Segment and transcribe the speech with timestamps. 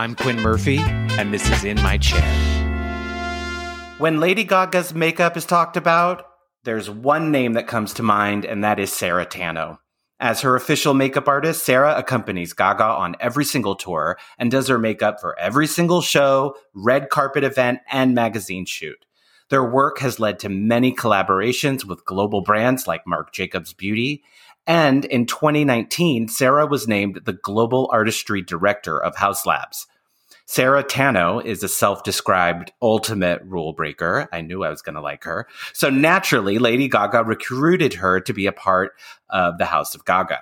[0.00, 2.22] I'm Quinn Murphy, and this is In My Chair.
[3.98, 6.24] When Lady Gaga's makeup is talked about,
[6.64, 9.78] there's one name that comes to mind, and that is Sarah Tanno.
[10.18, 14.78] As her official makeup artist, Sarah accompanies Gaga on every single tour and does her
[14.78, 19.04] makeup for every single show, red carpet event, and magazine shoot.
[19.50, 24.22] Their work has led to many collaborations with global brands like Marc Jacobs Beauty.
[24.66, 29.86] And in 2019, Sarah was named the Global Artistry Director of Haus Labs.
[30.50, 34.28] Sarah Tanno is a self described ultimate rule breaker.
[34.32, 35.46] I knew I was going to like her.
[35.72, 38.94] So naturally, Lady Gaga recruited her to be a part
[39.28, 40.40] of the House of Gaga.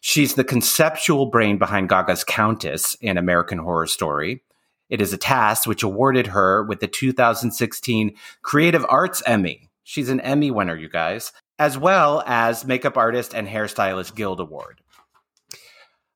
[0.00, 4.42] She's the conceptual brain behind Gaga's Countess in American Horror Story.
[4.90, 9.70] It is a task which awarded her with the 2016 Creative Arts Emmy.
[9.84, 14.80] She's an Emmy winner, you guys, as well as Makeup Artist and Hairstylist Guild Award.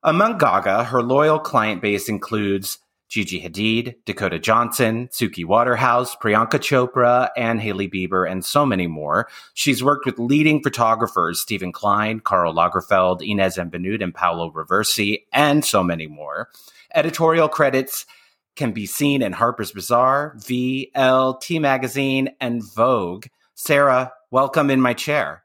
[0.02, 2.78] Among Gaga, her loyal client base includes
[3.10, 9.28] Gigi Hadid, Dakota Johnson, Suki Waterhouse, Priyanka Chopra, and Hailey Bieber, and so many more.
[9.52, 15.24] She's worked with leading photographers Steven Klein, Karl Lagerfeld, Inez and Vinoodh, and Paolo Roversi,
[15.32, 16.48] and so many more.
[16.94, 18.06] Editorial credits
[18.54, 23.26] can be seen in Harper's Bazaar, V, Elle, T Magazine, and Vogue.
[23.54, 25.42] Sarah, welcome in my chair.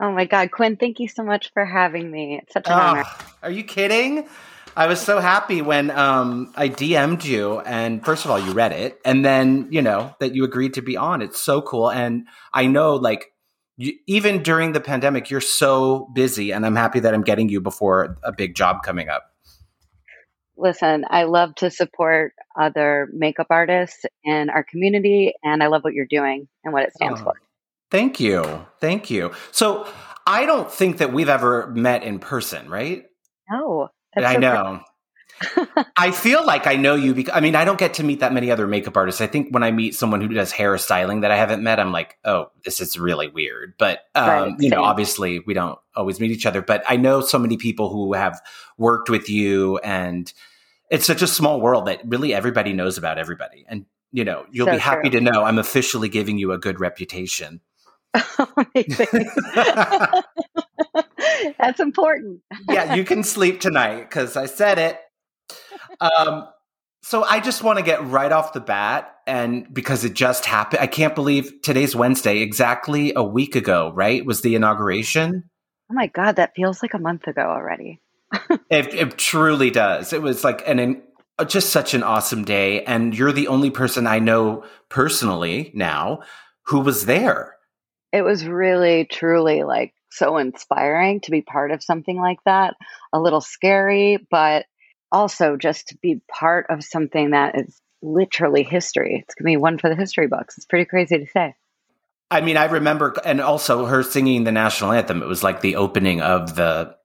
[0.00, 2.40] Oh my God, Quinn, thank you so much for having me.
[2.42, 3.02] It's such an oh, honor.
[3.06, 4.28] Ah, are you kidding?
[4.76, 8.72] I was so happy when um, I DM'd you, and first of all, you read
[8.72, 11.22] it, and then you know that you agreed to be on.
[11.22, 13.32] It's so cool, and I know like
[13.76, 17.60] you, even during the pandemic, you're so busy, and I'm happy that I'm getting you
[17.60, 19.32] before a big job coming up
[20.56, 25.92] listen, I love to support other makeup artists in our community, and I love what
[25.92, 27.34] you're doing and what it stands oh, for.
[27.90, 28.66] Thank you.
[28.80, 29.32] Thank you.
[29.52, 29.86] So,
[30.26, 33.04] I don't think that we've ever met in person, right?
[33.48, 33.90] No.
[34.24, 34.80] I so know.
[35.96, 38.32] I feel like I know you because I mean I don't get to meet that
[38.32, 39.20] many other makeup artists.
[39.20, 41.92] I think when I meet someone who does hair styling that I haven't met, I'm
[41.92, 43.74] like, oh, this is really weird.
[43.78, 46.62] But um, right, you know, obviously we don't always meet each other.
[46.62, 48.40] But I know so many people who have
[48.78, 50.32] worked with you, and
[50.90, 53.66] it's such a small world that really everybody knows about everybody.
[53.68, 55.20] And you know, you'll so be happy true.
[55.20, 57.60] to know I'm officially giving you a good reputation.
[61.58, 62.40] That's important.
[62.68, 65.00] yeah, you can sleep tonight because I said it.
[66.00, 66.48] Um,
[67.02, 70.80] so I just want to get right off the bat, and because it just happened,
[70.82, 72.38] I can't believe today's Wednesday.
[72.38, 74.26] Exactly a week ago, right?
[74.26, 75.44] Was the inauguration?
[75.88, 78.00] Oh my god, that feels like a month ago already.
[78.70, 80.12] it, it, truly does.
[80.12, 81.00] It was like an,
[81.46, 86.22] just such an awesome day, and you're the only person I know personally now
[86.66, 87.56] who was there.
[88.12, 92.74] It was really, truly like so inspiring to be part of something like that.
[93.12, 94.66] A little scary, but
[95.12, 99.22] also just to be part of something that is literally history.
[99.22, 100.56] It's going to be one for the history books.
[100.56, 101.54] It's pretty crazy to say.
[102.30, 105.22] I mean, I remember, and also her singing the national anthem.
[105.22, 106.96] It was like the opening of the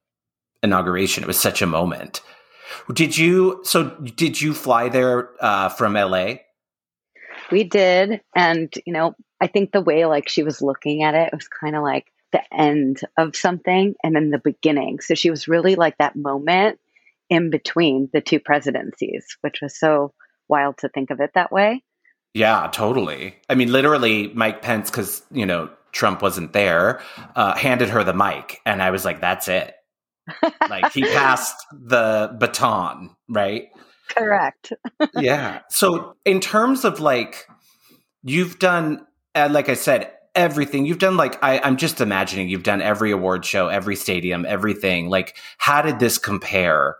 [0.63, 1.23] inauguration.
[1.23, 2.21] It was such a moment.
[2.93, 3.61] Did you?
[3.63, 6.35] So, did you fly there uh, from LA?
[7.51, 11.27] We did, and you know, I think the way like she was looking at it,
[11.27, 14.99] it was kind of like the end of something and then the beginning.
[14.99, 16.79] So she was really like that moment
[17.29, 20.13] in between the two presidencies, which was so
[20.47, 21.83] wild to think of it that way.
[22.33, 23.35] Yeah, totally.
[23.49, 27.01] I mean, literally, Mike Pence, because, you know, Trump wasn't there,
[27.35, 28.59] uh, handed her the mic.
[28.65, 29.73] And I was like, that's it.
[30.69, 33.69] like he passed the baton, right?
[34.09, 34.73] Correct.
[35.15, 35.61] yeah.
[35.69, 37.47] So, in terms of like,
[38.23, 39.05] you've done,
[39.35, 43.11] uh, like I said, everything you've done like I, i'm just imagining you've done every
[43.11, 46.95] award show every stadium everything like how did this compare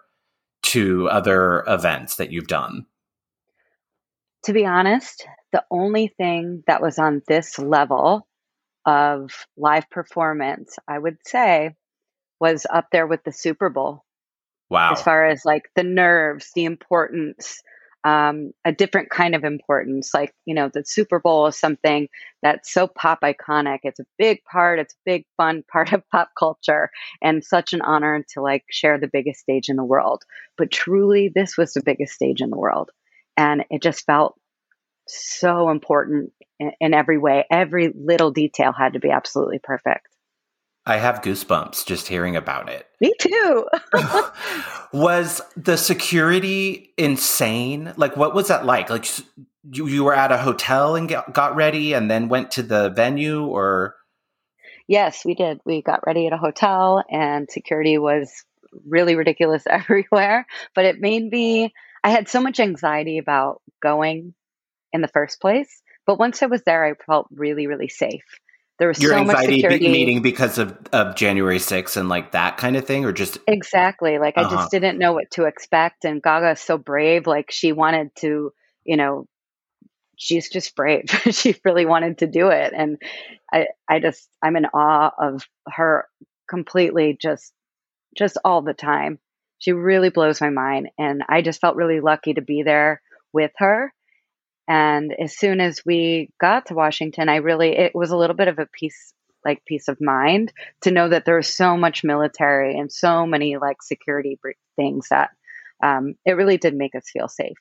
[0.71, 2.85] to other events that you've done?
[4.45, 8.27] To be honest, the only thing that was on this level
[8.85, 11.75] of live performance, I would say,
[12.39, 14.03] was up there with the Super Bowl.
[14.69, 14.93] Wow.
[14.93, 17.61] As far as like the nerves, the importance,
[18.03, 20.11] um, a different kind of importance.
[20.13, 22.07] Like, you know, the Super Bowl is something
[22.41, 23.79] that's so pop iconic.
[23.83, 26.89] It's a big part, it's a big, fun part of pop culture,
[27.21, 30.23] and such an honor to like share the biggest stage in the world.
[30.57, 32.91] But truly, this was the biggest stage in the world.
[33.37, 34.39] And it just felt
[35.07, 37.45] so important in, in every way.
[37.51, 40.07] Every little detail had to be absolutely perfect.
[40.85, 42.87] I have goosebumps just hearing about it.
[42.99, 43.67] Me too.
[44.93, 47.93] was the security insane?
[47.97, 48.89] Like, what was that like?
[48.89, 49.07] Like,
[49.71, 52.89] you, you were at a hotel and get, got ready and then went to the
[52.89, 53.95] venue, or?
[54.87, 55.59] Yes, we did.
[55.65, 58.43] We got ready at a hotel, and security was
[58.87, 60.47] really ridiculous everywhere.
[60.73, 61.73] But it made me
[62.03, 64.33] I had so much anxiety about going
[64.91, 65.81] in the first place.
[66.05, 68.25] But once I was there, I felt really, really safe.
[68.81, 69.85] There was Your so much anxiety security.
[69.85, 73.37] be- meeting because of, of January 6th and like that kind of thing, or just
[73.45, 74.17] Exactly.
[74.17, 74.55] Like I Uh-huh.
[74.55, 76.03] just didn't know what to expect.
[76.03, 77.27] And Gaga is so brave.
[77.27, 78.51] Like she wanted to,
[78.83, 79.27] you know,
[80.15, 81.03] she's just brave.
[81.29, 82.73] she really wanted to do it.
[82.75, 82.97] And
[83.53, 86.07] I, I just, I'm in awe of her
[86.49, 87.53] completely just,
[88.17, 89.19] just all the time.
[89.59, 90.89] She really blows my mind.
[90.97, 92.99] And I just felt really lucky to be there
[93.31, 93.93] with her.
[94.67, 98.47] And as soon as we got to Washington, I really, it was a little bit
[98.47, 99.13] of a peace,
[99.43, 103.57] like peace of mind to know that there was so much military and so many
[103.57, 104.39] like security
[104.77, 105.31] things that
[105.83, 107.57] um, it really did make us feel safe.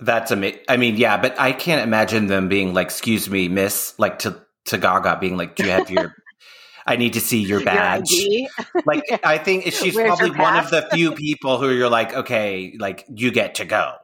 [0.00, 0.60] that's amazing.
[0.68, 4.42] I mean, yeah, but I can't imagine them being like, excuse me, miss, like to,
[4.66, 6.14] to Gaga being like, do you have your,
[6.86, 8.10] I need to see your badge.
[8.12, 8.48] ID?
[8.84, 12.74] Like, I think she's Where's probably one of the few people who you're like, okay,
[12.78, 13.94] like you get to go.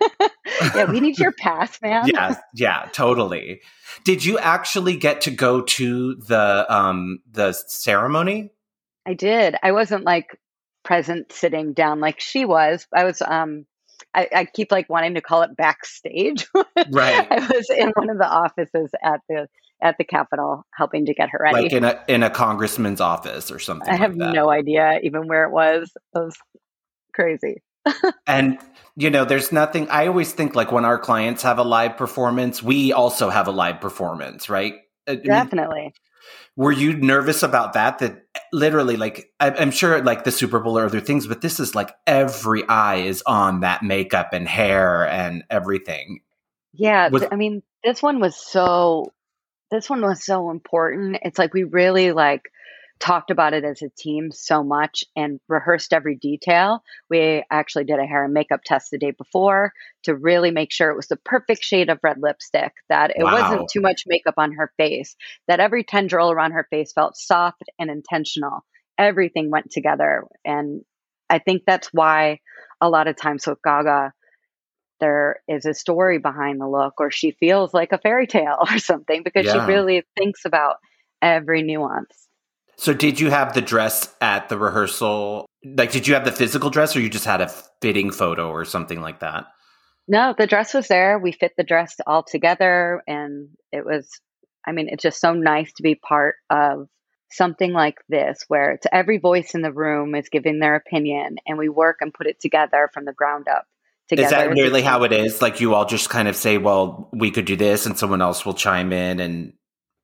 [0.74, 2.06] yeah, we need your pass, man.
[2.06, 3.60] yeah, yeah, totally.
[4.04, 8.50] Did you actually get to go to the um the ceremony?
[9.06, 9.56] I did.
[9.62, 10.38] I wasn't like
[10.84, 12.86] present sitting down like she was.
[12.94, 13.66] I was um
[14.14, 16.46] I, I keep like wanting to call it backstage.
[16.90, 17.26] Right.
[17.30, 19.48] I was in one of the offices at the
[19.82, 21.64] at the Capitol helping to get her ready.
[21.64, 23.88] Like in a in a congressman's office or something.
[23.88, 25.90] I have like no idea even where it was.
[26.14, 26.36] It was
[27.12, 27.62] crazy.
[28.26, 28.58] And
[28.96, 29.88] you know, there's nothing.
[29.90, 33.50] I always think like when our clients have a live performance, we also have a
[33.52, 34.74] live performance, right?
[35.06, 35.94] I mean, Definitely.
[36.56, 37.98] were you nervous about that?
[37.98, 38.22] That
[38.52, 41.74] literally, like, I- I'm sure, like the Super Bowl or other things, but this is
[41.74, 46.20] like every eye is on that makeup and hair and everything.
[46.72, 49.12] Yeah, Was- I mean, this one was so
[49.70, 51.18] this one was so important.
[51.22, 52.42] It's like we really like
[52.98, 56.82] talked about it as a team so much and rehearsed every detail.
[57.10, 59.72] We actually did a hair and makeup test the day before
[60.04, 63.32] to really make sure it was the perfect shade of red lipstick, that it Wow.
[63.32, 65.16] wasn't too much makeup on her face,
[65.48, 68.64] that every tendril around her face felt soft and intentional.
[68.98, 70.82] Everything went together and
[71.28, 72.40] I think that's why
[72.80, 74.12] a lot of times with Gaga
[75.00, 78.78] there is a story behind the look or she feels like a fairy tale or
[78.78, 79.52] something because Yeah.
[79.52, 80.76] she really thinks about
[81.22, 82.28] every nuance.
[82.78, 85.46] So, did you have the dress at the rehearsal?
[85.64, 87.48] Like, did you have the physical dress, or you just had a
[87.80, 89.46] fitting photo or something like that?
[90.08, 91.18] No, the dress was there.
[91.18, 94.08] We fit the dress all together and it was
[94.66, 96.88] I mean, it's just so nice to be part of
[97.30, 101.58] something like this where it's every voice in the room is giving their opinion and
[101.58, 103.64] we work and put it together from the ground up
[104.08, 104.26] together.
[104.26, 105.40] Is that really how it is?
[105.40, 108.44] Like, you all just kind of say, "Well, we could do this," and someone else
[108.46, 109.52] will chime in, and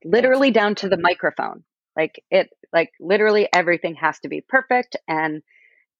[0.04, 1.64] literally down to the microphone.
[1.96, 5.42] Like it like literally everything has to be perfect and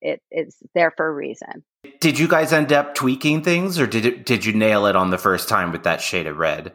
[0.01, 1.65] it is there for a reason.
[2.01, 5.11] Did you guys end up tweaking things, or did it, did you nail it on
[5.11, 6.73] the first time with that shade of red?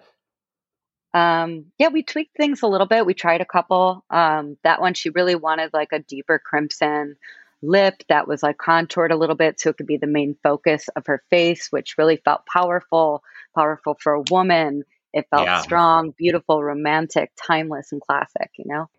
[1.13, 3.05] Um, yeah, we tweaked things a little bit.
[3.05, 4.03] We tried a couple.
[4.09, 7.15] Um, that one, she really wanted like a deeper crimson
[7.61, 10.89] lip that was like contoured a little bit so it could be the main focus
[10.95, 13.23] of her face, which really felt powerful,
[13.55, 14.83] powerful for a woman.
[15.13, 15.61] It felt Yeah.
[15.61, 18.89] strong, beautiful, romantic, timeless, and classic, you know?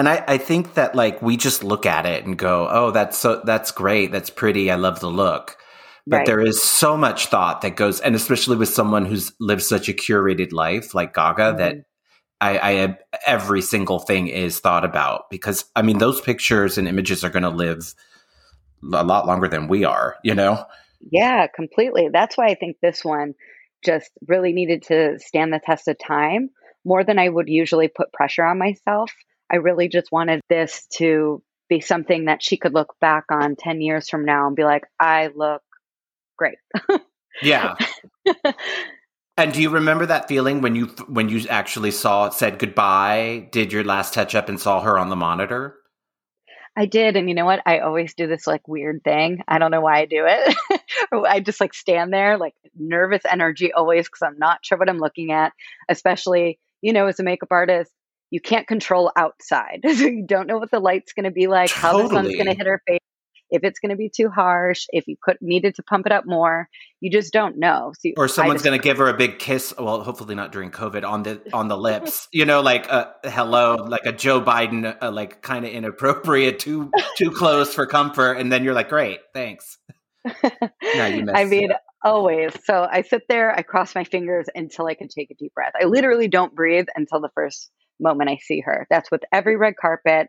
[0.00, 3.18] And I, I think that like we just look at it and go, "Oh, that's
[3.18, 5.58] so that's great, that's pretty, I love the look."
[6.06, 6.26] But Right.
[6.26, 9.92] there is so much thought that goes, and especially with someone who's lived such a
[9.92, 11.84] curated life like Gaga, that Mhm.
[12.40, 17.22] I, I every single thing is thought about because I mean those pictures and images
[17.22, 17.94] are going to live
[18.94, 20.64] a lot longer than we are, you know.
[21.12, 22.08] Yeah, completely.
[22.10, 23.34] That's why I think this one
[23.84, 26.48] just really needed to stand the test of time
[26.86, 29.12] more than I would usually put pressure on myself.
[29.50, 33.80] I really just wanted this to be something that she could look back on 10
[33.80, 35.62] years from now and be like, I look
[36.36, 36.58] great.
[37.42, 37.76] Yeah.
[39.40, 43.72] And do you remember that feeling when you when you actually saw said goodbye, did
[43.72, 45.76] your last touch up and saw her on the monitor?
[46.76, 47.16] I did.
[47.16, 47.62] And you know what?
[47.64, 49.42] I always do this like weird thing.
[49.48, 50.82] I don't know why I do it.
[51.26, 54.98] I just like stand there, like nervous energy always because I'm not sure what I'm
[54.98, 55.54] looking at,
[55.88, 57.90] especially, you know, as a makeup artist.
[58.30, 59.80] You can't control outside.
[59.84, 62.46] so you don't know what the light's going to be like, how the sun's going
[62.46, 63.00] to hit her face,
[63.50, 66.24] if it's going to be too harsh, if you could needed to pump it up
[66.26, 66.68] more.
[67.00, 67.92] You just don't know.
[67.98, 69.74] So you- Or someone's going to give her a big kiss.
[69.76, 72.28] Well, hopefully not during COVID on the on the lips.
[72.32, 76.90] You know, like a hello, like a Joe Biden, uh, like kind of inappropriate, too
[77.16, 79.78] too close for comfort, and then you're like, great, thanks.
[80.24, 81.48] No, you missed I it.
[81.48, 81.70] mean,
[82.04, 82.52] always.
[82.64, 85.72] So I sit there, I cross my fingers until I can take a deep breath.
[85.80, 87.70] I literally don't breathe until the first
[88.00, 88.86] moment I see her.
[88.90, 90.28] That's with every red carpet.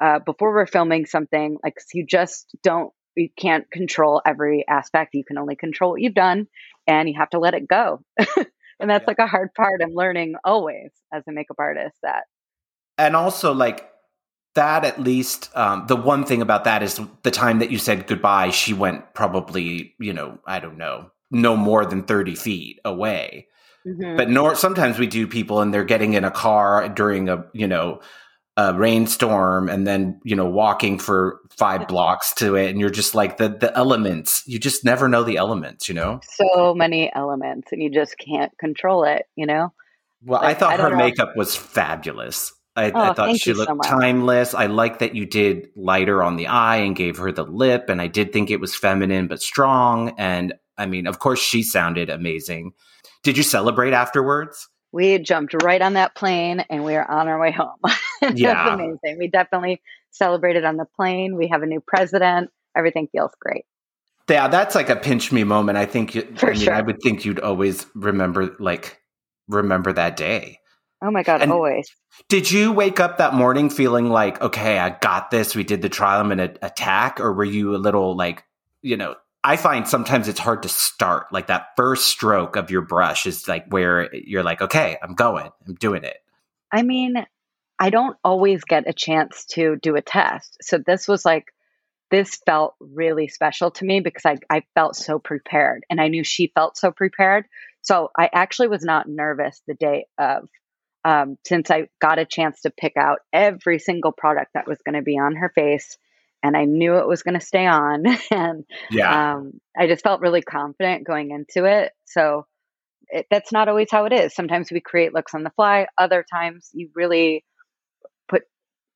[0.00, 5.14] Uh, before we're filming something, like you just don't you can't control every aspect.
[5.14, 6.48] You can only control what you've done
[6.86, 8.00] and you have to let it go.
[8.80, 9.08] and that's yeah.
[9.08, 12.24] like a hard part I'm learning always as a makeup artist that
[12.98, 13.88] and also like
[14.54, 18.06] that at least um, the one thing about that is the time that you said
[18.06, 23.48] goodbye she went probably you know i don't know no more than 30 feet away
[23.86, 24.16] mm-hmm.
[24.16, 27.66] but nor sometimes we do people and they're getting in a car during a you
[27.66, 28.00] know
[28.56, 33.14] a rainstorm and then you know walking for five blocks to it and you're just
[33.14, 37.72] like the the elements you just never know the elements you know so many elements
[37.72, 39.72] and you just can't control it you know
[40.22, 40.96] well like, i thought I her know.
[40.96, 44.52] makeup was fabulous I, oh, I thought she looked so timeless.
[44.52, 48.00] I like that you did lighter on the eye and gave her the lip, and
[48.00, 50.14] I did think it was feminine but strong.
[50.18, 52.72] And I mean, of course, she sounded amazing.
[53.24, 54.68] Did you celebrate afterwards?
[54.94, 57.76] we jumped right on that plane and we are on our way home.
[58.22, 58.54] yeah.
[58.54, 59.18] That's amazing.
[59.18, 61.36] We definitely celebrated on the plane.
[61.36, 62.50] We have a new president.
[62.76, 63.64] Everything feels great.
[64.30, 65.78] Yeah, that's like a pinch me moment.
[65.78, 66.74] I think For I mean, sure.
[66.74, 69.00] I would think you'd always remember like
[69.48, 70.60] remember that day.
[71.02, 71.90] Oh my god, and always.
[72.28, 75.54] Did you wake up that morning feeling like, okay, I got this.
[75.54, 76.20] We did the trial.
[76.20, 78.44] I'm to attack, or were you a little like,
[78.80, 81.26] you know, I find sometimes it's hard to start.
[81.30, 85.50] Like that first stroke of your brush is like where you're like, okay, I'm going,
[85.66, 86.16] I'm doing it.
[86.72, 87.14] I mean,
[87.78, 90.56] I don't always get a chance to do a test.
[90.62, 91.52] So this was like,
[92.10, 96.24] this felt really special to me because I, I felt so prepared and I knew
[96.24, 97.44] she felt so prepared.
[97.82, 100.48] So I actually was not nervous the day of,
[101.04, 104.94] um, since I got a chance to pick out every single product that was going
[104.94, 105.98] to be on her face
[106.44, 108.04] and I knew it was going to stay on.
[108.30, 111.92] and yeah, um, I just felt really confident going into it.
[112.04, 112.46] So
[113.08, 114.34] it, that's not always how it is.
[114.34, 115.86] Sometimes we create looks on the fly.
[115.96, 117.44] Other times you really
[118.28, 118.42] put,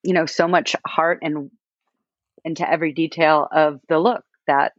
[0.03, 1.51] you know, so much heart and
[2.45, 4.73] into every detail of the look that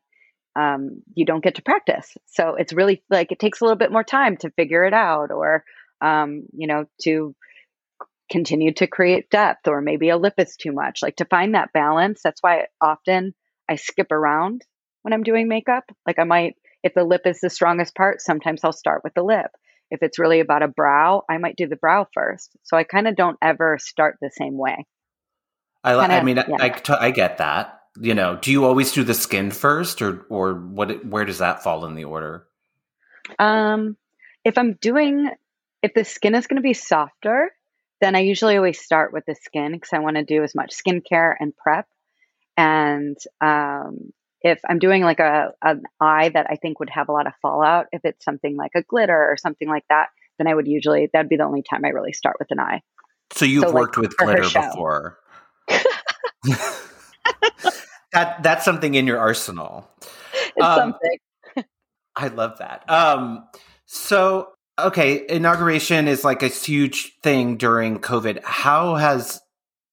[0.56, 2.16] um, you don't get to practice.
[2.28, 5.32] So it's really like it takes a little bit more time to figure it out,
[5.32, 5.64] or
[6.02, 7.36] um, you know, to
[8.30, 11.02] continue to create depth or maybe a lip is too much.
[11.02, 13.34] Like to find that balance that's why often
[13.70, 14.64] i skip around
[15.02, 15.84] when i'm doing makeup.
[16.06, 19.24] Like i might if the lip is the strongest part sometimes i'll start with the
[19.24, 19.52] lip.
[19.92, 22.52] If it's really about a brow i might do the brow first.
[22.64, 24.86] So i kind of don't ever start the same way.
[25.84, 26.58] I, kinda, I mean yeah.
[26.60, 27.82] I, I, I get that.
[28.00, 31.64] You know do you always do the skin first or or what where does that
[31.64, 32.46] fall in the order?
[33.38, 33.98] Um
[34.46, 35.30] if i'm doing
[35.82, 37.52] if the skin is going to be softer
[38.02, 40.76] then I usually always start with the skin because I want to do as much
[40.76, 41.88] skincare and prep.
[42.58, 47.12] And um, if I'm doing like a an eye that I think would have a
[47.12, 50.54] lot of fallout, if it's something like a glitter or something like that, then I
[50.54, 52.82] would usually that'd be the only time I really start with an eye.
[53.34, 55.20] So you've so, worked like, with glitter before.
[58.14, 59.90] that that's something in your arsenal.
[60.56, 61.66] It's um, something.
[62.16, 62.90] I love that.
[62.90, 63.48] Um,
[63.86, 64.50] so
[64.88, 68.44] okay, inauguration is like a huge thing during COVID.
[68.44, 69.42] How has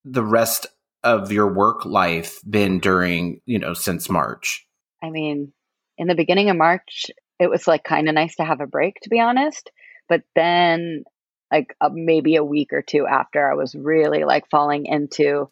[0.04, 0.66] the rest
[1.02, 4.66] of your work life been during, you know, since March?
[5.02, 5.52] I mean,
[5.98, 7.06] in the beginning of March,
[7.38, 9.70] it was like kind of nice to have a break, to be honest.
[10.08, 11.04] But then,
[11.52, 15.50] like uh, maybe a week or two after, I was really like falling into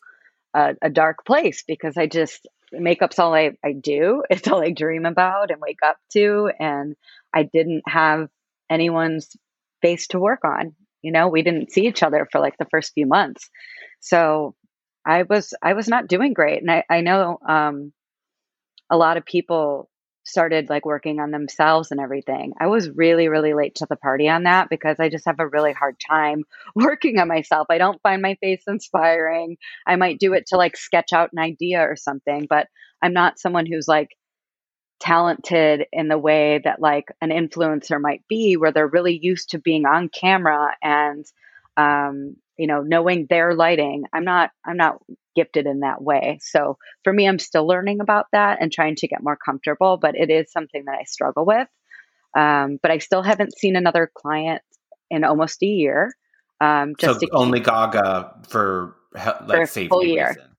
[0.54, 4.22] a, a dark place because I just makeup's all I, I do.
[4.30, 6.50] It's all I dream about and wake up to.
[6.58, 6.96] And
[7.32, 8.28] I didn't have
[8.74, 9.30] anyone's
[9.82, 10.74] face to work on.
[11.02, 13.50] You know, we didn't see each other for like the first few months.
[14.00, 14.54] So
[15.06, 16.60] I was I was not doing great.
[16.62, 17.92] And I, I know um,
[18.90, 19.88] a lot of people
[20.26, 22.54] started like working on themselves and everything.
[22.58, 25.46] I was really, really late to the party on that because I just have a
[25.46, 27.66] really hard time working on myself.
[27.70, 29.58] I don't find my face inspiring.
[29.86, 32.68] I might do it to like sketch out an idea or something, but
[33.02, 34.08] I'm not someone who's like
[35.04, 39.58] talented in the way that like an influencer might be where they're really used to
[39.58, 41.26] being on camera and
[41.76, 44.98] um, you know knowing their lighting i'm not i'm not
[45.36, 46.38] gifted in that way.
[46.40, 50.14] So for me i'm still learning about that and trying to get more comfortable but
[50.16, 51.68] it is something that i struggle with.
[52.34, 54.62] Um, but i still haven't seen another client
[55.10, 56.14] in almost a year
[56.60, 60.28] um, just so only gaga for like for safety full year.
[60.28, 60.53] reason.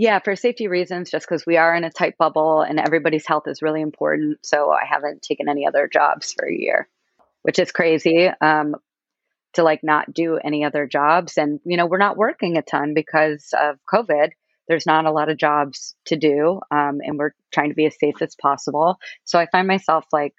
[0.00, 3.48] Yeah, for safety reasons, just because we are in a tight bubble and everybody's health
[3.48, 4.38] is really important.
[4.46, 6.88] So I haven't taken any other jobs for a year,
[7.42, 8.76] which is crazy um,
[9.54, 11.36] to like not do any other jobs.
[11.36, 14.28] And, you know, we're not working a ton because of COVID.
[14.68, 16.60] There's not a lot of jobs to do.
[16.70, 19.00] Um, and we're trying to be as safe as possible.
[19.24, 20.34] So I find myself like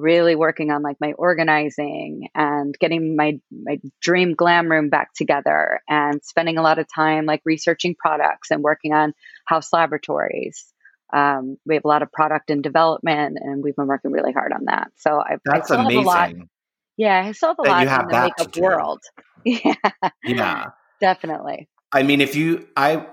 [0.00, 5.80] really working on like my organizing and getting my my dream glam room back together
[5.88, 9.12] and spending a lot of time like researching products and working on
[9.48, 10.72] Haus Laboratories
[11.12, 14.52] Um, we have a lot of product and development, and we've been working really hard
[14.52, 14.92] on that.
[14.96, 16.06] So I've That's I still amazing.
[16.06, 16.48] Have a lot,
[16.96, 19.00] yeah, I still have a lot have in the makeup world.
[19.44, 19.74] Yeah,
[20.22, 20.66] Yeah.
[21.00, 21.68] definitely.
[21.92, 23.06] I mean, if you, I,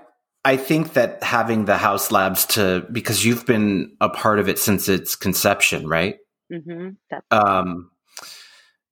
[0.44, 4.58] I think that having the Haus Labs to, because you've been a part of it
[4.58, 6.16] since its conception, right?
[6.50, 6.90] Hmm
[7.30, 7.90] Um,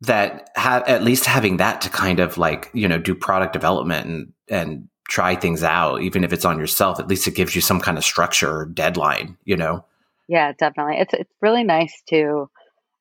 [0.02, 4.06] that have at least having that to kind of like, you know, do product development
[4.06, 7.60] and, and try things out, even if it's on yourself, at least it gives you
[7.60, 9.84] some kind of structure or deadline, you know?
[10.28, 10.96] Yeah, definitely.
[10.98, 12.50] It's it's really nice to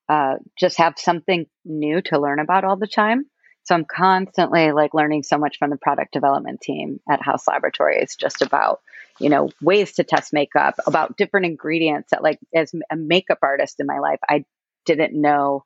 [0.07, 3.25] uh, just have something new to learn about all the time.
[3.63, 7.97] So I'm constantly like learning so much from the product development team at Haus Laboratory.
[7.97, 8.81] It's just about
[9.19, 13.79] you know ways to test makeup, about different ingredients that like as a makeup artist
[13.79, 14.45] in my life, I
[14.85, 15.63] didn't know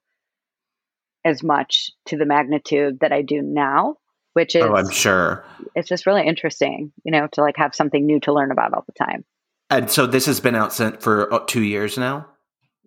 [1.25, 3.95] as much to the magnitude that I do now.
[4.33, 5.43] Which is oh, I'm sure.
[5.75, 8.85] it's just really interesting, you know, to like have something new to learn about all
[8.85, 9.25] the time.
[9.71, 12.27] And so this has been out sent for uh, two years now,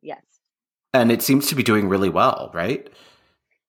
[0.01, 0.23] Yes.
[0.95, 2.89] and it seems to be doing really well, right?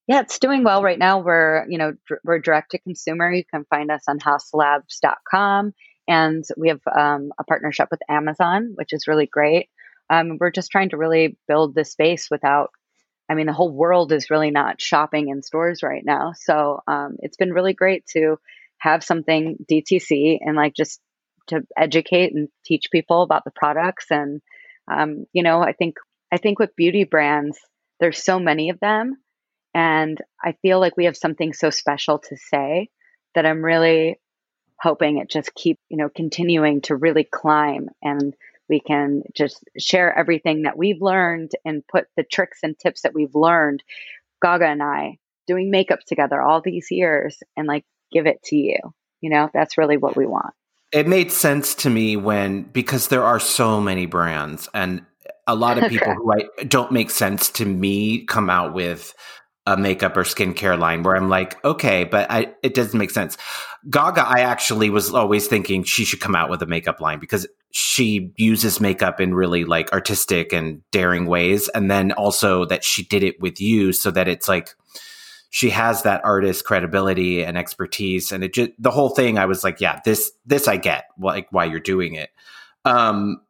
[0.07, 1.19] Yeah, it's doing well right now.
[1.19, 3.31] We're, you know, dr- we're direct to consumer.
[3.31, 5.73] You can find us on hauslabs.com
[6.07, 9.69] and we have um, a partnership with Amazon, which is really great.
[10.09, 12.71] Um, we're just trying to really build this space without,
[13.29, 16.33] I mean, the whole world is really not shopping in stores right now.
[16.35, 18.37] So um, it's been really great to
[18.79, 20.99] have something DTC and like just
[21.47, 24.07] to educate and teach people about the products.
[24.09, 24.41] And,
[24.91, 25.95] um, you know, I think,
[26.31, 27.57] I think with beauty brands,
[27.99, 29.17] there's so many of them
[29.73, 32.89] and I feel like we have something so special to say
[33.35, 34.19] that I'm really
[34.83, 38.35] hoping it just keep, you know, continuing to really climb and
[38.67, 43.13] we can just share everything that we've learned and put the tricks and tips that
[43.13, 43.81] we've learned,
[44.41, 48.77] Gaga and I, doing makeup together all these years and like give it to you.
[49.21, 50.53] You know, that's really what we want.
[50.91, 55.05] It made sense to me when because there are so many brands and
[55.47, 59.13] a lot of people who I don't make sense to me come out with
[59.65, 63.37] a makeup or skincare line where I'm like, okay, but I it doesn't make sense.
[63.89, 67.47] Gaga, I actually was always thinking she should come out with a makeup line because
[67.71, 73.03] she uses makeup in really like artistic and daring ways, and then also that she
[73.03, 74.75] did it with you, so that it's like
[75.49, 79.37] she has that artist credibility and expertise, and it just the whole thing.
[79.37, 82.31] I was like, yeah, this this I get like why you're doing it.
[82.85, 83.41] Um,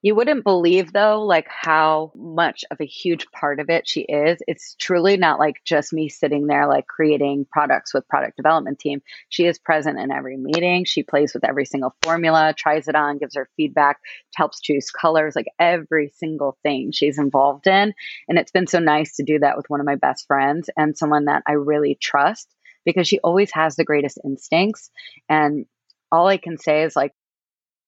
[0.00, 4.38] You wouldn't believe though, like how much of a huge part of it she is.
[4.46, 9.02] It's truly not like just me sitting there like creating products with product development team.
[9.28, 10.84] She is present in every meeting.
[10.84, 13.98] She plays with every single formula, tries it on, gives her feedback,
[14.36, 17.92] helps choose colors, like every single thing she's involved in.
[18.28, 20.96] And it's been so nice to do that with one of my best friends and
[20.96, 24.90] someone that I really trust because she always has the greatest instincts.
[25.28, 25.66] And
[26.12, 27.12] all I can say is like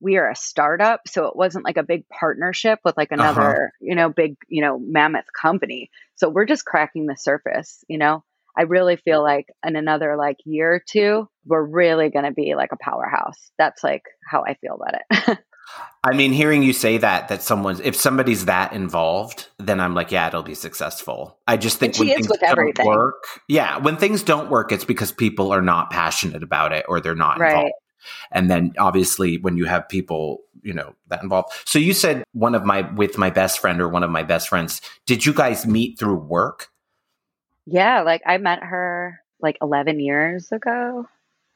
[0.01, 3.69] we are a startup so it wasn't like a big partnership with like another Uh-huh.
[3.81, 8.23] you know big you know mammoth company so we're just cracking the surface you know
[8.57, 12.55] i really feel like in another like year or two we're really going to be
[12.55, 15.39] like a powerhouse that's like how i feel about it
[16.03, 20.11] I mean, hearing you say that, that someone's, if somebody's that involved, then I'm like,
[20.11, 21.39] yeah, it'll be successful.
[21.47, 22.87] I just think she things don't everything.
[22.87, 27.01] work, yeah, when things don't work, it's because people are not passionate about it or
[27.01, 27.55] they're not Right.
[27.55, 27.75] involved.
[28.31, 31.53] And then obviously when you have people, you know, that involved.
[31.65, 34.49] So you said one of my, with my best friend or one of my best
[34.49, 36.69] friends, did you guys meet through work?
[37.67, 41.07] yeah like i met her like 11 years ago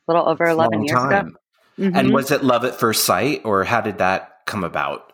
[0.08, 1.30] a little over a 11 long years ago
[1.78, 2.14] And Mhm.
[2.14, 5.12] was it love at first sight or how did that come about?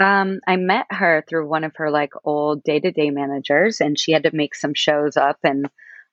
[0.00, 3.98] Um, I met her through one of her like old day to day managers, and
[3.98, 5.66] she had to make some shows up in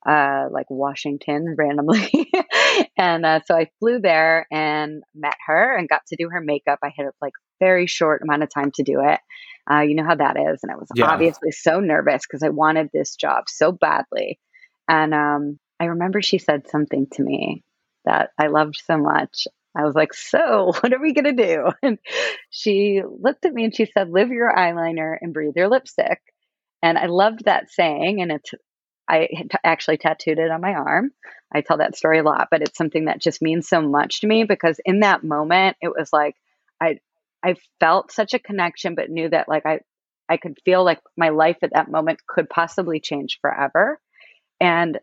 [0.08, 2.32] uh, like Washington randomly.
[2.98, 6.80] and uh, so I flew there and met her and got to do her makeup.
[6.84, 9.20] I had like very short amount of time to do it.
[9.72, 10.62] Uh, you know how that is.
[10.64, 11.12] And I was Yeah.
[11.12, 14.40] obviously so nervous because I wanted this job so badly.
[14.88, 17.64] And um, I remember she said something to me
[18.06, 19.48] that I loved so much.
[19.78, 21.70] I was like, So, what are we going to do?
[21.84, 22.00] And
[22.50, 26.20] she looked at me and she said, Live your eyeliner and breathe your lipstick.
[26.82, 28.22] And I loved that saying.
[28.22, 28.52] And it's,
[29.12, 29.28] I
[29.64, 31.12] actually tattooed it on my arm.
[31.54, 34.28] I tell that story a lot, but it's something that just means so much to
[34.28, 36.36] me because in that moment, it was like,
[36.82, 37.00] I,
[37.44, 39.82] I felt such a connection, but knew that like I,
[40.30, 44.00] I could feel like my life at that moment could possibly change forever.
[44.62, 44.98] And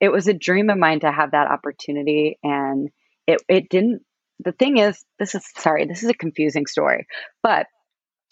[0.00, 2.38] it was a dream of mine to have that opportunity.
[2.42, 2.90] And
[3.26, 4.02] it, it didn't,
[4.44, 7.06] the thing is, this is, sorry, this is a confusing story,
[7.42, 7.68] but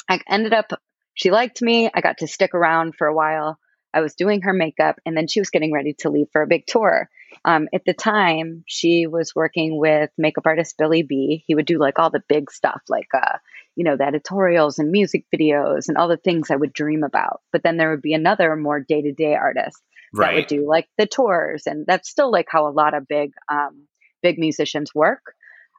[0.06, 0.70] I ended up,
[1.14, 1.90] she liked me.
[1.94, 3.58] I got to stick around for a while.
[3.94, 6.46] I was doing her makeup and then she was getting ready to leave for a
[6.46, 7.08] big tour.
[7.44, 11.44] Um, at the time, she was working with makeup artist Billy B.
[11.46, 13.38] He would do like all the big stuff, like, uh,
[13.76, 17.40] you know, the editorials and music videos and all the things I would dream about.
[17.52, 19.80] But then there would be another more day to day artist
[20.12, 20.28] right.
[20.28, 21.64] that would do like the tours.
[21.66, 23.86] And that's still like how a lot of big, um,
[24.22, 25.34] big musicians work.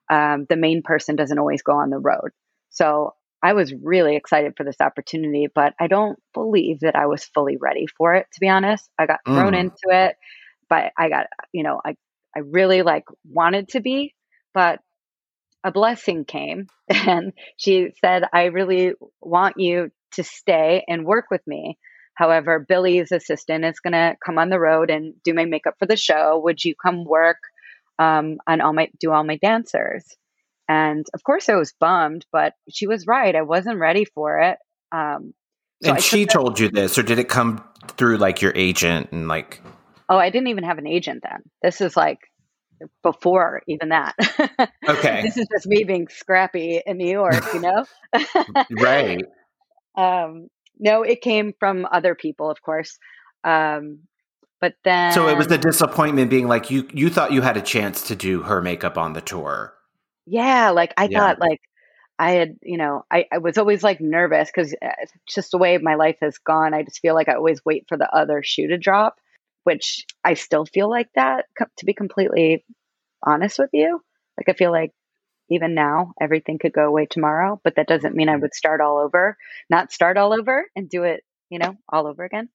[0.09, 2.31] Um, the main person doesn't always go on the road.
[2.69, 3.13] So
[3.45, 7.57] I was really excited for this opportunity, but I don't believe that I was fully
[7.57, 8.89] ready for it, to be honest.
[8.97, 9.59] I got thrown mm.
[9.59, 10.15] into it,
[10.67, 11.95] but I got, you know, I,
[12.35, 14.15] I really like wanted to be,
[14.55, 14.79] but
[15.63, 21.45] a blessing came and she said, I really want you to stay and work with
[21.45, 21.77] me.
[22.15, 25.85] However, Billy's assistant is going to come on the road and do my makeup for
[25.85, 26.41] the show.
[26.45, 27.37] Would you come work
[27.99, 30.03] um, on all my, do all my dancers?
[30.67, 33.35] And of course, I was bummed, but she was right.
[33.35, 34.57] I wasn't ready for it.
[34.91, 35.33] Um,
[35.83, 37.63] so and she told you this, or did it come
[37.97, 39.61] through like your agent and like?
[40.09, 41.41] Oh, I didn't even have an agent then.
[41.61, 42.19] This is like
[43.03, 44.15] before even that.
[44.87, 45.23] Okay.
[45.23, 47.85] this is just me being scrappy in New York, you know?
[48.71, 49.23] right.
[49.97, 52.99] Um, no, it came from other people, of course.
[53.45, 53.99] Um,
[54.59, 57.61] but then So it was the disappointment being like you you thought you had a
[57.61, 59.73] chance to do her makeup on the tour.
[60.25, 61.19] Yeah, like I yeah.
[61.19, 61.61] thought like
[62.17, 65.77] I had, you know, I, I was always like nervous because uh, just the way
[65.77, 66.73] my life has gone.
[66.73, 69.17] I just feel like I always wait for the other shoe to drop
[69.65, 71.45] which I still feel like that,
[71.77, 72.63] to be completely
[73.25, 73.99] honest with you.
[74.37, 74.91] Like, I feel like
[75.49, 78.43] even now, everything could go away tomorrow, but that doesn't mean I mm-hmm.
[78.43, 79.37] would start all over,
[79.69, 82.49] not start all over and do it, you know, all over again.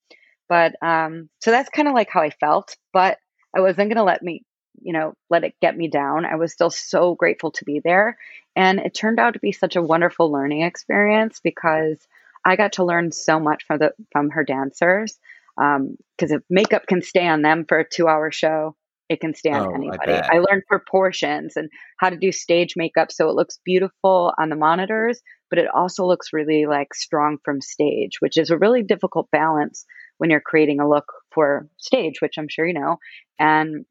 [0.49, 3.19] But um, so that's kind of like how I felt, but
[3.57, 4.45] I wasn't going to let me,
[4.81, 6.25] you know, let it get me down.
[6.25, 8.17] I was still so grateful to be there.
[8.57, 11.99] And it turned out to be such a wonderful learning experience because
[12.45, 15.19] I got to learn so much from the from her dancers
[15.57, 18.77] because um, if makeup can stay on them for a two hour show,
[19.09, 20.13] it can stay on oh, anybody.
[20.13, 24.49] I, I, learned proportions and how to do stage makeup so it looks beautiful on
[24.49, 28.83] the monitors, but it also looks really like strong from stage, which is a really
[28.83, 29.85] difficult balance
[30.19, 32.99] when you're creating a look for stage, which I'm sure you know.
[33.39, 33.85] And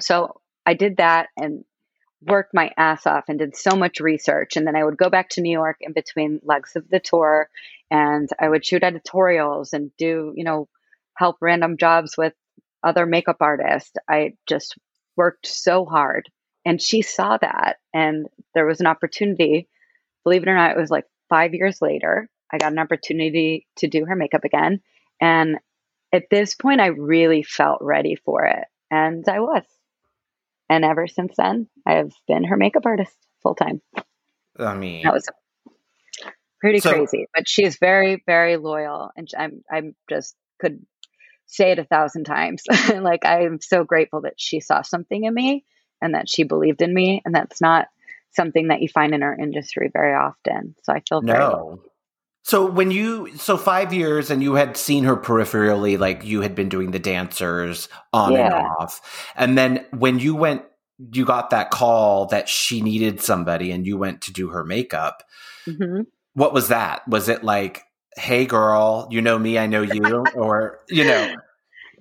[0.00, 1.64] so I did that and
[2.24, 4.56] worked my ass off and did so much research.
[4.56, 7.48] And then I would go back to New York in between legs of the tour
[7.90, 10.68] and I would shoot editorials and do, you know,
[11.16, 12.32] help random jobs with
[12.82, 13.92] other makeup artists.
[14.08, 14.76] I just
[15.16, 16.28] worked so hard.
[16.64, 17.78] And she saw that.
[17.92, 19.68] And there was an opportunity.
[20.24, 22.28] Believe it or not, it was like five years later.
[22.52, 24.80] I got an opportunity to do her makeup again.
[25.20, 25.58] And
[26.12, 28.64] at this point, I really felt ready for it.
[28.90, 29.64] And I was.
[30.68, 33.82] And ever since then, I have been her makeup artist full time.
[34.58, 35.28] I mean, that was
[36.60, 37.26] pretty so, crazy.
[37.34, 40.84] But she's very, very loyal, and I'm I'm just could
[41.46, 42.62] say it a thousand times.
[42.88, 45.64] like I'm so grateful that she saw something in me
[46.00, 47.88] and that she believed in me, and that's not
[48.30, 50.74] something that you find in our industry very often.
[50.84, 51.82] So I feel no.
[52.44, 56.54] So when you so five years and you had seen her peripherally, like you had
[56.54, 58.46] been doing the dancers on yeah.
[58.46, 60.62] and off, and then when you went,
[61.12, 65.22] you got that call that she needed somebody, and you went to do her makeup.
[65.66, 66.02] Mm-hmm
[66.34, 67.06] what was that?
[67.08, 67.82] Was it like,
[68.16, 71.34] hey girl, you know me, I know you, or you know?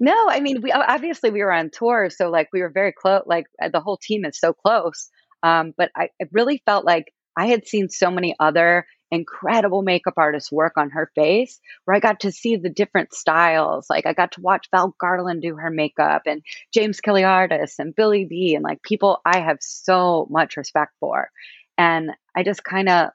[0.04, 3.22] No, I mean, we obviously we were on tour, so like we were very close.
[3.28, 5.12] Like uh, the whole team is so close.
[5.44, 10.14] Um, but I it really felt like I had seen so many other incredible makeup
[10.18, 13.88] artists work on her face where I got to see the different styles.
[13.90, 16.42] Like I got to watch Val Garland do her makeup and
[16.74, 21.30] James Kaliardos and Billy B and like people I have so much respect for.
[21.78, 23.10] And I just kind of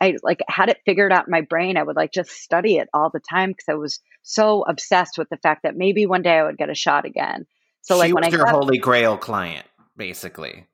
[0.00, 1.76] I like had it figured out in my brain.
[1.76, 5.28] I would like just study it all the time because I was so obsessed with
[5.28, 7.46] the fact that maybe one day I would get a shot again.
[7.82, 10.66] So she like when I your got, holy grail client, basically.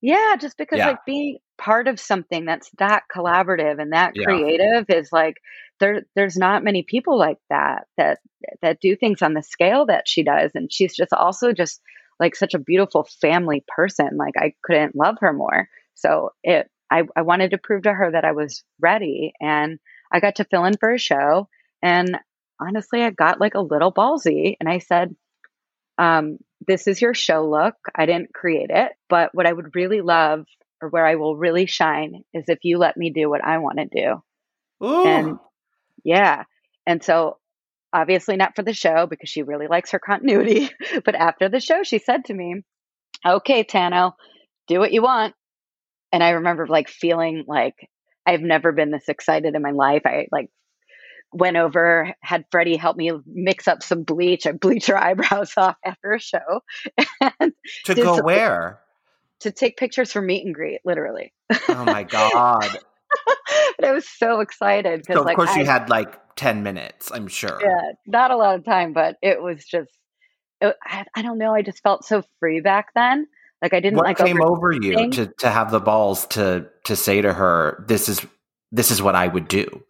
[0.00, 0.88] Yeah, just because yeah.
[0.88, 4.24] like being part of something that's that collaborative and that yeah.
[4.24, 5.36] creative is like
[5.78, 8.18] there there's not many people like that that
[8.62, 11.82] that do things on the scale that she does and she's just also just
[12.18, 17.04] like such a beautiful family person like I couldn't love her more so it I,
[17.14, 19.32] I wanted to prove to her that I was ready.
[19.40, 19.78] And
[20.12, 21.48] I got to fill in for a show.
[21.82, 22.18] And
[22.60, 24.56] honestly, I got like a little ballsy.
[24.58, 25.14] And I said,
[26.00, 27.74] um, This is your show look.
[27.94, 28.92] I didn't create it.
[29.08, 30.46] But what I would really love
[30.82, 33.78] or where I will really shine is if you let me do what I want
[33.78, 34.86] to do.
[34.86, 35.04] Ooh.
[35.04, 35.38] And
[36.04, 36.44] yeah.
[36.86, 37.36] And so
[37.92, 40.70] obviously not for the show because she really likes her continuity.
[41.04, 42.62] but after the show, she said to me,
[43.26, 44.12] Okay, Tanno,
[44.66, 45.34] do what you want.
[46.12, 47.74] And I remember like feeling like
[48.24, 50.02] I've never been this excited in my life.
[50.06, 50.48] I like
[51.32, 54.46] went over, had Freddie help me mix up some bleach.
[54.46, 56.60] I bleach her eyebrows off after a show.
[57.84, 58.80] to go where?
[59.40, 61.32] To take pictures for meet and greet, literally.
[61.68, 62.68] oh my God.
[63.78, 67.10] but I was so excited So of like course I, you had like 10 minutes,
[67.12, 67.58] I'm sure.
[67.62, 69.90] yeah, not a lot of time, but it was just
[70.60, 71.54] it, I, I don't know.
[71.54, 73.26] I just felt so free back then.
[73.62, 76.68] Like I didn't What like came over over you to, to have the balls to
[76.84, 78.24] to say to her, this is
[78.72, 79.82] this is what I would do?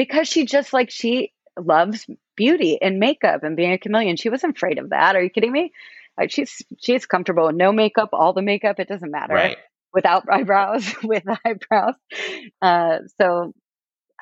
[0.00, 4.16] Because she just like she loves beauty and makeup and being a chameleon.
[4.16, 5.14] She wasn't afraid of that.
[5.14, 5.72] Are you kidding me?
[6.18, 8.80] Like she's she's comfortable with no makeup, all the makeup.
[8.80, 9.34] It doesn't matter.
[9.34, 9.58] Right.
[9.92, 11.96] Without eyebrows, with eyebrows.
[12.62, 13.52] Uh, so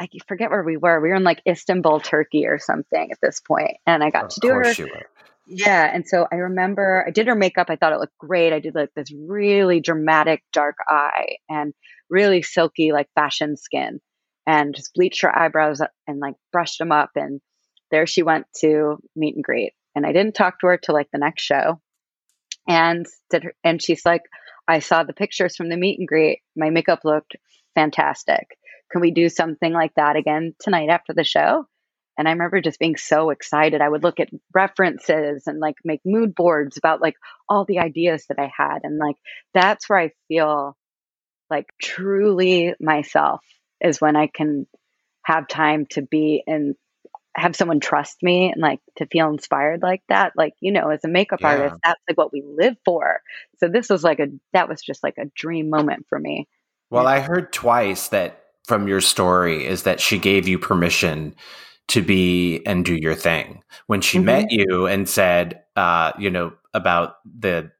[0.00, 1.00] I forget where we were.
[1.00, 4.30] We were in like Istanbul, Turkey, or something at this point, and I got Of
[4.30, 4.62] to do her.
[4.64, 5.06] course you were.
[5.46, 7.68] Yeah, and so I remember I did her makeup.
[7.70, 8.52] I thought it looked great.
[8.52, 11.72] I did like this really dramatic dark eye and
[12.10, 14.00] really silky like fashion skin
[14.48, 17.42] and just bleached her eyebrows and like brushed them up and
[17.90, 19.74] there she went to meet and greet.
[19.94, 21.80] And I didn't talk to her till like the next show.
[22.66, 24.22] And did her, and she's like,
[24.66, 26.40] I saw the pictures from the meet and greet.
[26.56, 27.37] My makeup looked
[27.74, 28.58] fantastic.
[28.90, 31.66] Can we do something like that again tonight after the show?
[32.16, 33.82] And I remember just being so excited.
[33.82, 37.16] I would look at references and like make mood boards about like
[37.50, 38.80] all the ideas that I had.
[38.82, 39.16] And like
[39.52, 40.74] that's where I feel
[41.50, 43.42] like truly myself
[43.80, 44.66] is when I can
[45.24, 46.74] have time to be and
[47.36, 50.32] have someone trust me and like to feel inspired like that.
[50.36, 51.48] Like, you know, as a makeup Yeah.
[51.48, 53.20] artist, that's like what we live for.
[53.58, 56.48] So this was like a, that was just like a dream moment for me.
[56.90, 61.34] Well, I heard twice that from your story is that she gave you permission
[61.88, 64.24] to be and do your thing when she Mhm.
[64.24, 67.70] met you and said, uh, you know, about the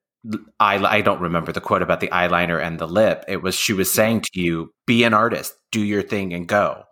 [0.59, 3.24] I I don't remember the quote about the eyeliner and the lip.
[3.28, 6.85] It was she was saying to you, "Be an artist, do your thing, and go."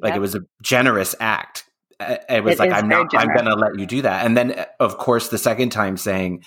[0.00, 0.16] Like Yep.
[0.16, 1.64] it was a generous act.
[2.00, 3.14] It was It like I'm not.
[3.14, 4.26] I'm going to let you do that.
[4.26, 6.42] And then, of course, the second time saying,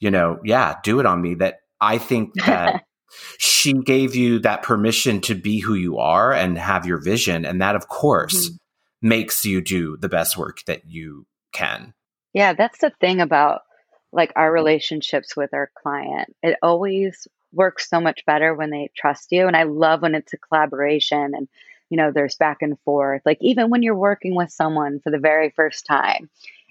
[0.00, 1.34] you know, yeah, do it on me.
[1.34, 2.84] That I think that
[3.38, 7.60] she gave you that permission to be who you are and have your vision, and
[7.60, 8.56] that, of course, Mhm.
[9.02, 11.92] makes you do the best work that you can.
[12.32, 13.62] Yeah, that's the thing about
[14.16, 16.34] like our relationships with our client.
[16.42, 19.46] It always works so much better when they trust you.
[19.46, 21.48] And I love when it's a collaboration and,
[21.90, 23.22] you know, there's back and forth.
[23.26, 26.30] Like even when you're working with someone for the very first time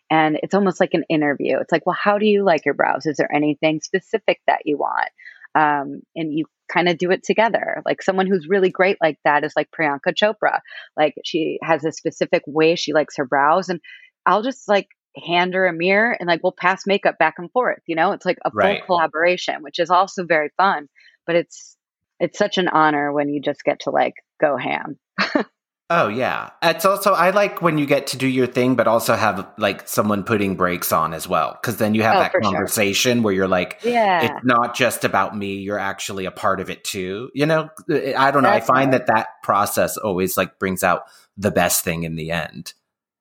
[0.10, 1.60] and it's almost like an interview.
[1.60, 3.06] It's like, well, how do you like your brows?
[3.06, 5.10] Is there anything specific that you want?
[5.54, 7.82] Um, and you kind of do it together.
[7.86, 10.60] Like someone who's really great like that is like Priyanka Chopra.
[10.98, 13.80] Like she has a specific way she likes her brows and
[14.26, 14.90] I'll just like
[15.24, 18.12] hand her a mirror and like we'll pass makeup back and forth, you know?
[18.12, 18.84] It's like a full Right.
[18.86, 20.88] collaboration, which is also very fun,
[21.26, 21.78] but it's
[22.20, 24.98] it's such an honor when you just get to like go ham.
[25.92, 29.14] Oh yeah, it's also I like when you get to do your thing, but also
[29.16, 32.42] have like someone putting brakes on as well, because then you have Oh, that for
[32.44, 32.74] sure.
[32.74, 34.20] conversation where you're like, Yeah.
[34.20, 37.70] it's not just about me you're actually a part of it too you know
[38.18, 38.94] i don't know That's i find right.
[38.94, 41.04] that that process always like brings out
[41.36, 42.74] the best thing in the end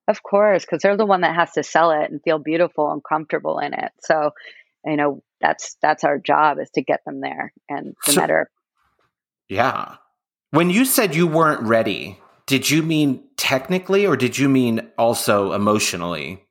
[0.07, 3.03] Of course, because they're the one that has to sell it and feel beautiful and
[3.03, 3.91] comfortable in it.
[4.01, 4.31] So,
[4.85, 7.53] you know, that's that's our job is to get them there.
[7.69, 8.49] And no So- matter
[9.47, 9.97] yeah
[10.51, 15.53] when you said you weren't ready did you mean technically or did you mean also
[15.53, 16.41] emotionally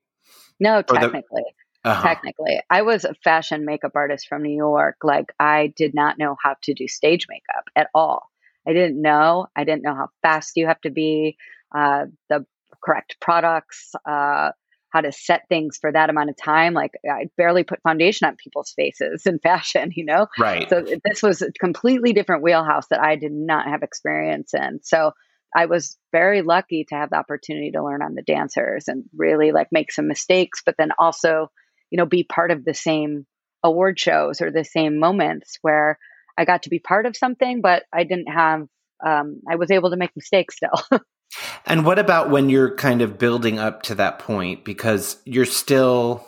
[0.60, 1.42] no, technically.
[1.84, 2.02] uh-huh.
[2.02, 2.60] technically.
[2.70, 4.98] I was a fashion makeup artist from New York.
[5.02, 8.30] Like I did not know how to do stage makeup at all.
[8.66, 9.48] I didn't know.
[9.56, 11.36] I didn't know how fast you have to be,
[11.76, 12.46] uh, the
[12.84, 14.50] correct products, uh,
[14.90, 16.72] how to set things for that amount of time.
[16.72, 20.28] Like I barely put foundation on people's faces in fashion, you know?
[20.38, 24.80] right So this was a completely different wheelhouse that I did not have experience in.
[24.82, 25.12] So
[25.54, 29.52] I was very lucky to have the opportunity to learn on the dancers and really
[29.52, 31.50] like make some mistakes, but then also,
[31.90, 33.26] you know, be part of the same
[33.62, 35.98] award shows or the same moments where
[36.36, 38.66] I got to be part of something, but I didn't have,
[39.04, 41.00] um, I was able to make mistakes still.
[41.66, 46.26] and what about when you're kind of building up to that point because you're still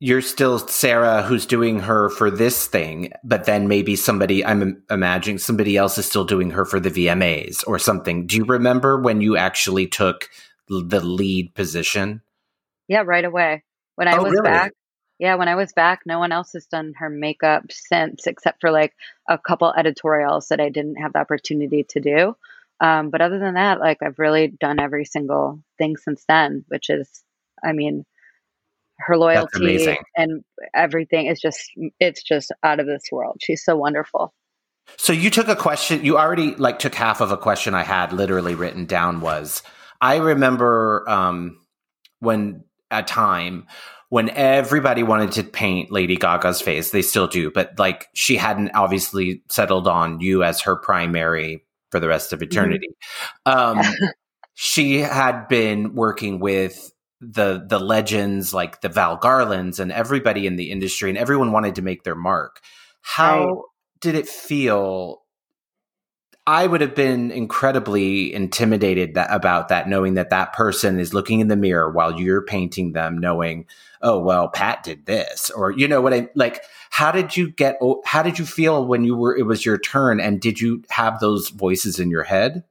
[0.00, 4.82] you're still Sarah who's doing her for this thing, but then maybe somebody I'm im-
[4.90, 8.26] imagining somebody else is still doing her for the VMAs or something.
[8.26, 10.28] Do you remember when you actually took
[10.68, 12.22] the lead position?
[12.88, 13.64] yeah, right away.
[13.96, 14.42] When I Oh, was really?
[14.42, 14.72] back,
[15.18, 18.70] yeah, when I was back, no one else has done her makeup since, except for
[18.70, 18.94] like
[19.28, 22.36] a couple editorials that I didn't have the opportunity to do.
[22.80, 26.90] Um, but other than that, like I've really done every single thing since then, which
[26.90, 27.08] is,
[27.64, 28.04] I mean,
[28.98, 30.42] her loyalty and
[30.74, 33.36] everything is just, it's just out of this world.
[33.40, 34.32] She's so wonderful.
[34.96, 38.12] So you took a question, you already like took half of a question I had
[38.12, 39.62] literally written down was
[40.00, 41.60] I remember um
[42.20, 43.66] when a time
[44.08, 48.70] when everybody wanted to paint Lady Gaga's face, they still do, but like she hadn't
[48.74, 52.52] obviously settled on you as her primary for the rest of mm-hmm.
[52.52, 52.88] eternity.
[53.46, 53.80] Mm-hmm.
[53.80, 54.10] Um,
[54.54, 60.56] she had been working with the the legends like the Val Garlands and everybody in
[60.56, 62.60] the industry, and everyone wanted to make their mark.
[63.02, 63.62] How right.
[64.00, 65.22] did it feel?
[66.48, 71.40] I would have been incredibly intimidated that, about that, knowing that that person is looking
[71.40, 73.66] in the mirror while you're painting them, knowing,
[74.00, 76.62] oh well, Pat did this, or you know what I like.
[76.90, 77.78] How did you get?
[78.04, 79.36] How did you feel when you were?
[79.36, 82.64] It was your turn, and did you have those voices in your head?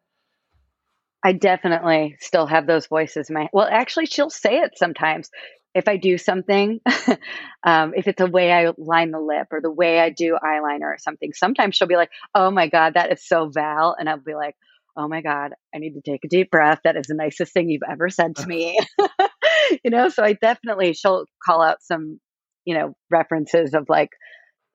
[1.25, 5.31] I definitely still have those voices in my well actually she'll say it sometimes
[5.73, 6.79] if I do something
[7.63, 10.81] um, if it's a way I line the lip or the way I do eyeliner
[10.83, 14.19] or something sometimes she'll be like oh my god that is so Val and I'll
[14.19, 14.55] be like
[14.95, 17.71] oh my god I need to take a deep breath that is the nicest thing
[17.71, 18.79] you've ever said to me
[19.83, 22.19] you know so I definitely she'll call out some
[22.65, 24.09] you know references of like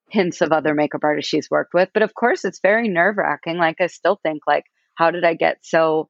[0.09, 1.91] hints of other makeup artists she's worked with.
[1.93, 4.65] But of course it's very nerve wracking like I still think like
[4.97, 6.09] how did I get so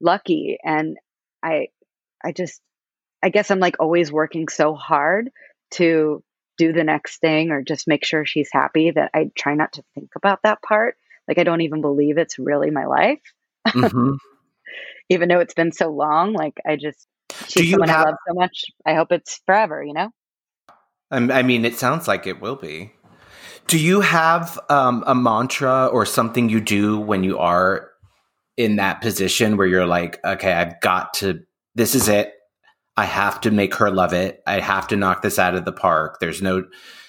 [0.00, 0.58] lucky?
[0.64, 0.96] And
[1.42, 1.68] i
[2.24, 2.60] i just
[3.22, 5.30] i guess i'm like always working so hard
[5.70, 6.22] to
[6.58, 9.84] do the next thing or just make sure she's happy that i try not to
[9.94, 10.96] think about that part.
[11.26, 13.22] Like i don't even believe it's really my life.
[13.66, 14.14] Mm-hmm.
[15.08, 17.06] even though it's been so long like i just
[17.48, 18.64] she's someone have, i love so much.
[18.86, 20.10] I hope it's forever you know
[21.12, 22.92] i mean it sounds like it will be
[23.68, 27.92] do you have um, a mantra or something you do when you are
[28.56, 31.40] in that position where you're like, okay, I've got to,
[31.74, 32.32] this is it.
[32.96, 34.42] I have to make her love it.
[34.46, 36.18] I have to knock this out of the park.
[36.20, 36.64] There's no,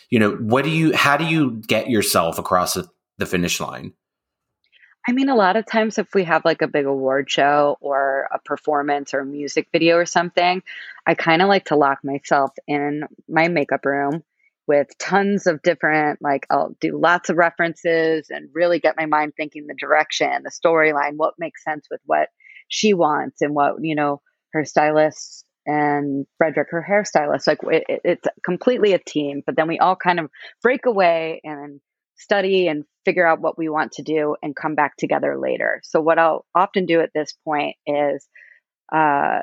[0.10, 2.78] you know, what do you, how do you get yourself across
[3.18, 3.94] the finish line?
[5.08, 8.30] I mean, a lot of times if we have like a big award show or
[8.32, 10.64] a performance or a music video or something,
[11.06, 14.24] I kind of like to lock myself in my makeup room
[14.66, 19.34] with tons of different like I'll do lots of references and really get my mind
[19.36, 22.30] thinking the direction, the storyline, what makes sense with what
[22.70, 24.22] she wants and what, you know,
[24.54, 27.46] her stylist and Frederic, her hairstylist.
[27.46, 30.30] Like it, it, it's completely a team, but then we all kind of
[30.62, 31.82] break away and
[32.16, 35.82] study and figure out what we want to do and come back together later.
[35.84, 38.28] So what I'll often do at this point is
[38.94, 39.40] uh,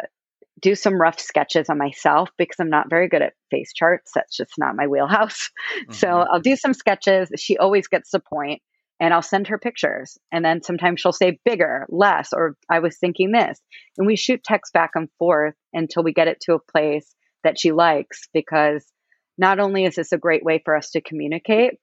[0.60, 4.12] do some rough sketches on myself because I'm not very good at face charts.
[4.14, 5.50] That's just not my wheelhouse.
[5.70, 5.92] Mm-hmm.
[5.92, 7.30] So I'll do some sketches.
[7.38, 8.60] She always gets the point
[8.98, 10.18] and I'll send her pictures.
[10.32, 13.58] And then sometimes she'll say bigger, less, or I was thinking this.
[13.96, 17.58] And we shoot text back and forth until we get it to a place that
[17.58, 18.84] she likes because
[19.38, 21.74] not only is this a great way for us to communicate,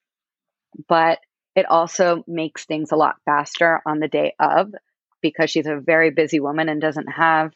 [0.87, 1.19] but
[1.55, 4.71] it also makes things a lot faster on the day of
[5.21, 7.51] because she's a very busy woman and doesn't have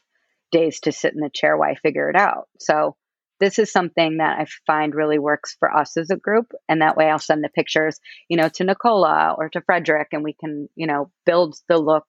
[0.50, 2.48] days to sit in the chair while I figure it out.
[2.58, 2.96] So
[3.40, 6.52] this is something that I find really works for us as a group.
[6.68, 10.22] And that way I'll send the pictures, you know, to Nicola or to Frederic and
[10.22, 12.06] we can, you know, build the look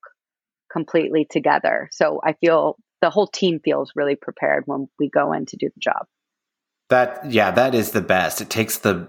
[0.71, 1.89] completely together.
[1.91, 5.69] So I feel the whole team feels really prepared when we go in to do
[5.73, 6.05] the job.
[6.89, 8.41] That yeah, that is the best.
[8.41, 9.07] It takes the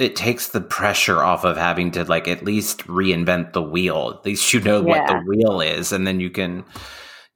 [0.00, 4.14] it takes the pressure off of having to like at least reinvent the wheel.
[4.18, 4.86] At least you know yeah.
[4.86, 6.64] what the wheel is and then you can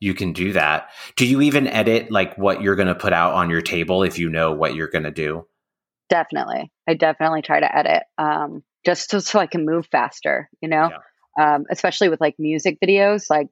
[0.00, 0.90] you can do that.
[1.16, 4.18] Do you even edit like what you're going to put out on your table if
[4.18, 5.46] you know what you're going to do?
[6.11, 6.70] Definitely.
[6.87, 10.90] I definitely try to edit um, just so, so I can move faster, you know,
[11.38, 11.55] yeah.
[11.55, 13.31] um, especially with like music videos.
[13.31, 13.48] Like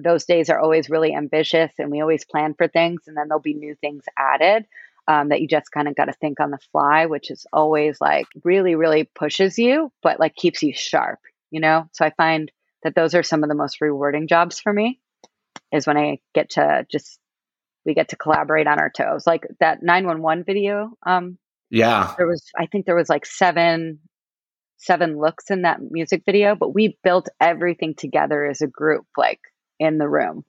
[0.00, 3.42] those days are always really ambitious and we always plan for things and then there'll
[3.42, 4.64] be new things added.
[5.08, 8.00] Um, that you just kind of got to think on the fly, which is always
[8.00, 11.18] like really, really pushes you, but like keeps you sharp,
[11.50, 11.88] you know?
[11.90, 12.52] So I find
[12.84, 15.00] that those are some of the most rewarding jobs for me
[15.72, 17.18] is when I get to just
[17.84, 19.26] we get to collaborate on our toes.
[19.26, 20.92] Like that 911 video.
[21.04, 21.38] Um
[21.70, 22.14] yeah.
[22.16, 23.98] There was I think there was like seven
[24.76, 29.40] seven looks in that music video, but we built everything together as a group, like
[29.78, 30.44] in the room.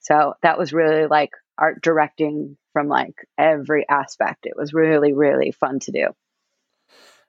[0.00, 4.46] So that was really like art directing from like every aspect.
[4.46, 6.08] It was really, really fun to do.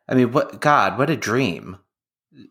[0.07, 1.78] I mean, what God, what a dream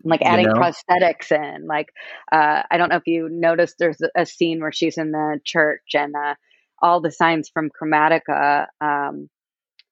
[0.05, 0.61] like adding you know?
[0.61, 1.93] prosthetics in like
[2.33, 5.95] uh, i don't know if you noticed there's a scene where she's in the church
[5.95, 6.35] and uh,
[6.83, 9.29] all the signs from chromatica um,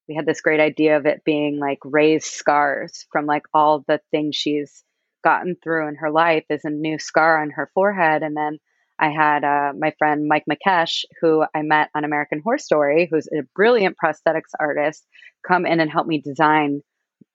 [0.09, 4.01] we had this great idea of it being like raised scars from like all the
[4.11, 4.82] things she's
[5.22, 8.59] gotten through in her life is a new scar on her forehead and then
[8.99, 13.26] i had uh, my friend Mike Mekash who i met on american horror story who's
[13.28, 15.05] a brilliant prosthetics artist
[15.47, 16.82] come in and help me design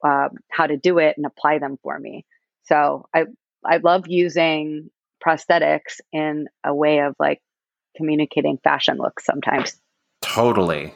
[0.03, 2.25] uh, how to do it and apply them for me
[2.69, 3.25] so I
[3.65, 4.89] I love using
[5.25, 7.41] prosthetics in a way of like
[7.97, 9.75] communicating fashion looks sometimes.
[10.21, 10.93] Totally.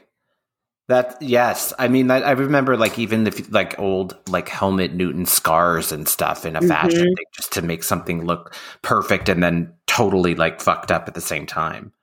[0.89, 5.25] That yes, I mean I, I remember like even the like old like Helmut Newton
[5.25, 7.15] scars and stuff in a fashion Mhm.
[7.15, 11.21] thing just to make something look perfect and then totally like fucked up at the
[11.21, 11.93] same time.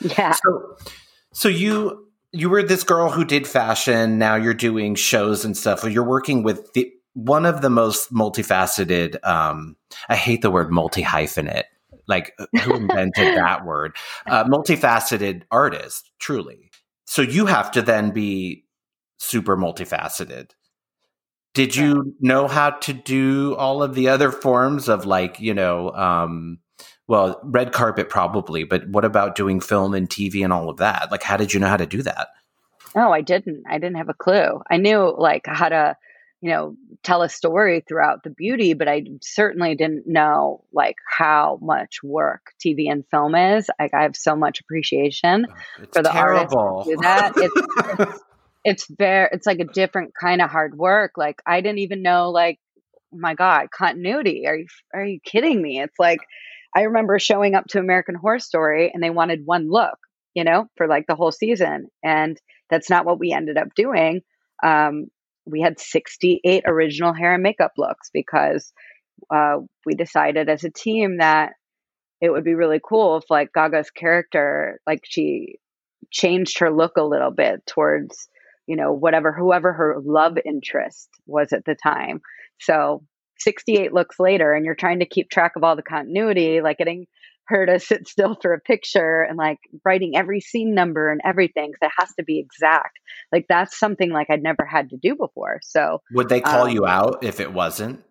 [0.00, 0.32] Yeah.
[0.32, 0.76] So,
[1.34, 4.18] so you you were this girl who did fashion.
[4.18, 5.84] Now you're doing shows and stuff.
[5.84, 9.22] You're working with the one of the most multifaceted.
[9.26, 9.76] Um,
[10.08, 11.64] I hate the word multi hyphenate.
[12.08, 12.32] Like
[12.62, 13.96] who invented that word?
[14.26, 16.69] Uh, multifaceted artist, truly.
[17.10, 18.66] So you have to then be
[19.18, 20.52] super multifaceted.
[21.54, 25.90] Did you know how to do all of the other forms of like you know?
[25.90, 26.60] Um,
[27.08, 31.10] well, red carpet probably, but what about doing film and TV and all of that?
[31.10, 32.28] Like, how did you know how to do that?
[32.94, 33.64] No, I didn't.
[33.68, 34.60] I didn't have a clue.
[34.70, 35.96] I knew like how to,
[36.40, 41.58] you know, tell a story throughout the beauty, but I certainly didn't know like how
[41.60, 43.68] much work TV and film is.
[43.78, 45.46] Like I have so much appreciation
[45.82, 46.84] It's for the artists terrible.
[46.84, 47.32] do that.
[47.36, 48.22] It's
[48.64, 51.12] it's very it's like a different kind of hard work.
[51.16, 52.58] Like I didn't even know like
[53.12, 54.46] oh my god, continuity.
[54.46, 55.80] Are you are you kidding me?
[55.80, 56.20] It's like
[56.74, 59.98] I remember showing up to American Horror Story and they wanted one look,
[60.34, 61.88] you know, for like the whole season.
[62.02, 62.38] And
[62.70, 64.22] that's not what we ended up doing.
[64.62, 65.08] Um,
[65.50, 68.72] we had 68 original hair and makeup looks because
[69.34, 71.52] uh, we decided as a team that
[72.20, 75.56] it would be really cool if like Gaga's character, like she
[76.10, 78.28] changed her look a little bit towards,
[78.66, 82.20] you know, whatever, whoever her love interest was at the time.
[82.60, 83.02] So
[83.38, 87.06] 68 looks later, and you're trying to keep track of all the continuity, like getting
[87.46, 91.72] her to sit still for a picture and like writing every scene number and everything.
[91.72, 92.98] because it has to be exact.
[93.32, 95.58] Like that's something like I'd never had to do before.
[95.62, 98.04] So Would they call Um, you out if it wasn't?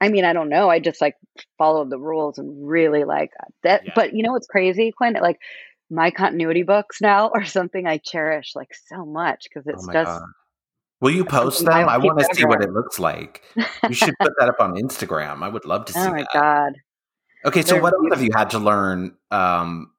[0.00, 0.68] I mean, I don't know.
[0.70, 1.14] I just like
[1.58, 3.30] followed the rules and really like
[3.62, 3.82] that.
[3.86, 3.92] Yeah.
[3.94, 5.14] But you know what's crazy, Quinn?
[5.20, 5.38] Like
[5.90, 10.06] my continuity books now are something I cherish like so much because it's oh just
[10.20, 10.22] god!
[11.00, 13.42] Will you post something I I want to see what it looks like.
[13.88, 15.42] You should put that up on Instagram.
[15.42, 16.28] I would love to see oh my that.
[16.32, 16.72] god.
[17.46, 19.14] Okay, so They're what else have you had to learn?
[19.30, 19.92] Um,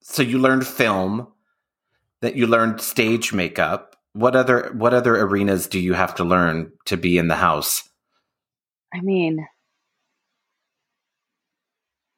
[0.00, 1.28] so you learned film,
[2.22, 3.96] that you learned stage makeup.
[4.14, 7.86] What other what other arenas do you have to learn to be in the house?
[8.94, 9.46] I mean,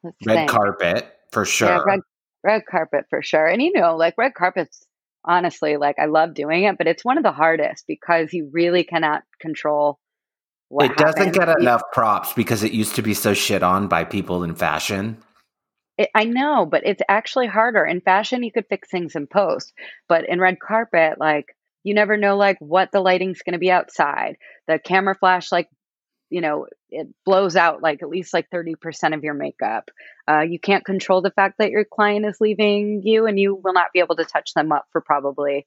[0.05, 0.51] Red think.
[0.51, 1.69] carpet for sure.
[1.69, 2.01] Yeah, red
[2.45, 3.47] red carpet for sure.
[3.47, 4.87] And you know, like red carpets,
[5.25, 8.85] honestly, like I love doing it, but it's one of the hardest because you really
[8.85, 9.99] cannot control
[10.69, 14.05] what it doesn't get enough props because it used to be so shit on by
[14.05, 15.19] people in fashion.
[15.99, 17.85] It, I know, but it's actually harder.
[17.85, 19.73] In fashion, you could fix things in post,
[20.09, 23.71] but in red carpet, like you never know, like what the lighting's going to be
[23.71, 24.37] outside.
[24.67, 25.69] The camera flash, like
[26.29, 29.89] you know, it blows out like at least like thirty percent of your makeup.
[30.29, 33.73] Uh, you can't control the fact that your client is leaving you, and you will
[33.73, 35.67] not be able to touch them up for probably,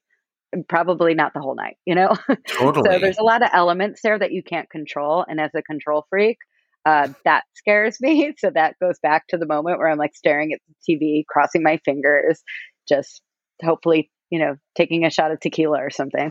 [0.68, 1.76] probably not the whole night.
[1.86, 2.16] You know.
[2.48, 2.90] Totally.
[2.90, 5.24] So there's a lot of elements there that you can't control.
[5.28, 6.38] And as a control freak,
[6.86, 8.34] uh, that scares me.
[8.38, 11.62] So that goes back to the moment where I'm like staring at the TV, crossing
[11.62, 12.42] my fingers,
[12.88, 13.22] just
[13.62, 16.30] hopefully, you know, taking a shot of tequila or something.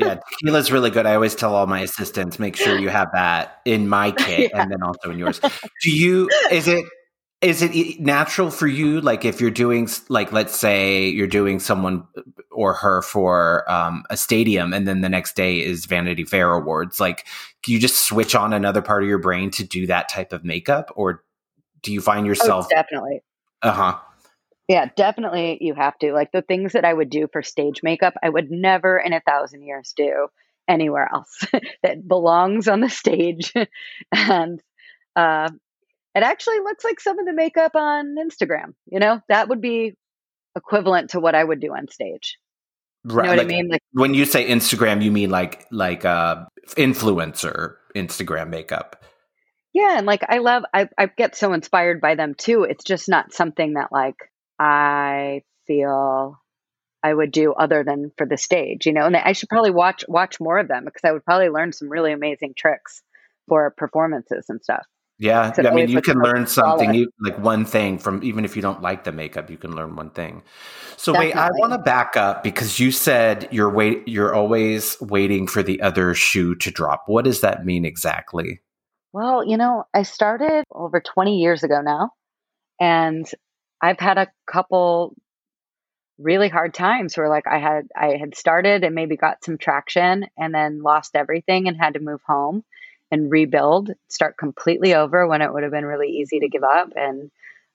[0.00, 1.06] yeah, tequila's really good.
[1.06, 4.62] I always tell all my assistants, make sure you have that in my kit Yeah.
[4.62, 5.40] and then also in yours.
[5.82, 6.84] Do you is it
[7.44, 12.06] is it natural for you like if you're doing like let's say you're doing someone
[12.50, 16.98] or her for um, a stadium and then the next day is Vanity Fair awards
[17.00, 17.26] like
[17.62, 20.44] do you just switch on another part of your brain to do that type of
[20.44, 21.22] makeup or
[21.82, 23.22] do you find Oh, yourself definitely.
[23.62, 23.98] uh-huh
[24.68, 26.12] Yeah, definitely you have to.
[26.12, 29.20] Like the things that I would do for stage makeup, I would never in a
[29.20, 30.28] thousand years do
[30.66, 31.44] anywhere else
[31.82, 33.52] that belongs on the stage.
[34.12, 34.62] and
[35.16, 35.50] uh,
[36.14, 38.74] it actually looks like some of the makeup on Instagram.
[38.86, 39.94] You know, that would be
[40.56, 42.38] equivalent to what I would do on stage.
[43.08, 43.68] You know what I mean?
[43.68, 46.46] Like, when you say Instagram you mean like like uh
[46.76, 49.04] influencer Instagram makeup
[49.74, 52.62] yeah, and like I love, I, I get so inspired by them too.
[52.62, 54.14] It's just not something that like
[54.56, 56.40] I feel
[57.02, 59.04] I would do other than for the stage, you know.
[59.04, 61.88] And I should probably watch watch more of them because I would probably learn some
[61.88, 63.02] really amazing tricks
[63.48, 64.86] for performances and stuff.
[65.24, 68.60] Yeah, I mean, you can learn something, you, like one thing from even if you
[68.60, 70.42] don't like the makeup, you can learn one thing.
[70.98, 75.46] So wait, I want to back up because you said you're wait, you're always waiting
[75.46, 77.04] for the other shoe to drop.
[77.06, 78.60] What does that mean exactly?
[79.14, 82.10] Well, you know, I started over 20 years ago now,
[82.78, 83.26] and
[83.80, 85.14] I've had a couple
[86.18, 90.26] really hard times where like I had I had started and maybe got some traction
[90.36, 92.62] and then lost everything and had to move home
[93.14, 96.90] and rebuild, start completely over when it would have been really easy to give up
[96.96, 97.30] and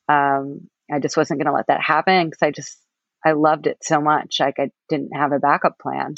[0.07, 2.77] um I just wasn't going to let that happen because I just
[3.23, 6.15] I loved it so much like I didn't have a backup plan.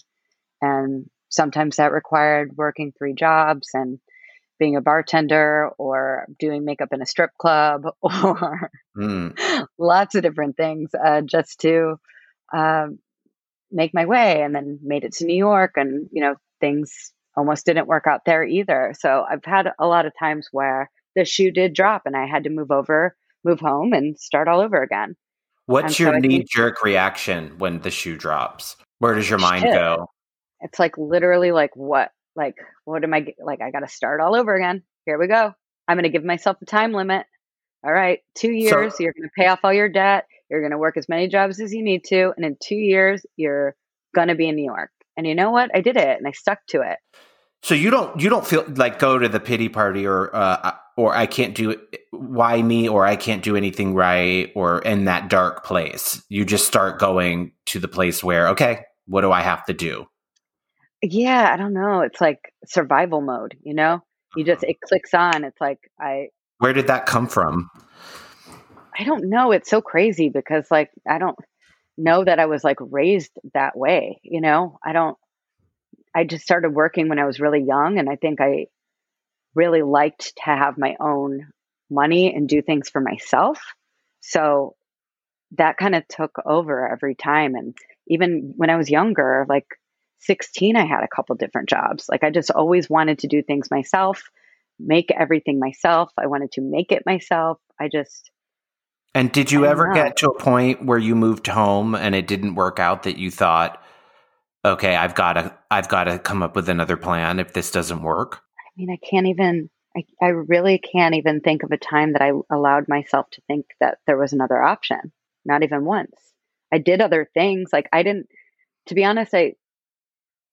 [0.61, 3.99] And sometimes that required working three jobs and
[4.59, 9.67] being a bartender or doing makeup in a strip club or mm.
[9.79, 11.95] lots of different things uh, just to
[12.53, 12.87] uh,
[13.71, 17.65] make my way and then made it to New York and you know things almost
[17.65, 21.51] didn't work out there either so I've had a lot of times where the shoe
[21.51, 25.15] did drop and I had to move over move home and start all over again
[25.65, 29.63] what's and your so knee jerk reaction when the shoe drops where does your mind
[29.63, 29.73] shit.
[29.73, 30.07] go
[30.61, 32.55] it's like literally like what like
[32.85, 34.83] what am I like I got to start all over again.
[35.05, 35.53] Here we go.
[35.87, 37.25] I'm going to give myself a time limit.
[37.83, 40.27] All right, 2 years, so, you're going to pay off all your debt.
[40.49, 43.25] You're going to work as many jobs as you need to, and in 2 years
[43.35, 43.75] you're
[44.13, 44.91] going to be in New York.
[45.21, 45.69] And you know what?
[45.75, 46.97] I did it and I stuck to it.
[47.61, 51.15] So you don't you don't feel like go to the pity party or uh, or
[51.15, 55.29] I can't do it why me or I can't do anything right or in that
[55.29, 56.23] dark place.
[56.27, 60.07] You just start going to the place where okay, what do I have to do?
[61.03, 62.01] Yeah, I don't know.
[62.01, 63.99] It's like survival mode, you know?
[64.35, 65.43] You just it clicks on.
[65.43, 67.69] It's like I Where did that come from?
[68.97, 69.51] I don't know.
[69.51, 71.37] It's so crazy because like I don't
[71.97, 74.79] know that I was like raised that way, you know?
[74.83, 75.17] I don't
[76.13, 78.67] I just started working when I was really young and I think I
[79.55, 81.47] really liked to have my own
[81.89, 83.59] money and do things for myself.
[84.21, 84.75] So
[85.57, 87.75] that kind of took over every time and
[88.07, 89.67] even when I was younger, like
[90.19, 92.07] 16, I had a couple different jobs.
[92.09, 94.23] Like I just always wanted to do things myself,
[94.79, 96.11] make everything myself.
[96.17, 97.59] I wanted to make it myself.
[97.79, 98.30] I just.
[99.13, 99.93] And did you ever know.
[99.93, 103.29] get to a point where you moved home and it didn't work out that you
[103.29, 103.83] thought,
[104.63, 108.01] okay, I've got to, I've got to come up with another plan if this doesn't
[108.01, 108.41] work?
[108.57, 112.21] I mean, I can't even, I, I really can't even think of a time that
[112.21, 115.11] I allowed myself to think that there was another option.
[115.43, 116.15] Not even once.
[116.71, 117.71] I did other things.
[117.73, 118.27] Like I didn't,
[118.87, 119.55] to be honest, I,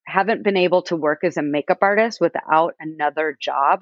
[0.09, 3.80] haven't been able to work as a makeup artist without another job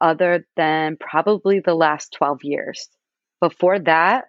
[0.00, 2.88] other than probably the last 12 years.
[3.48, 4.24] Before that,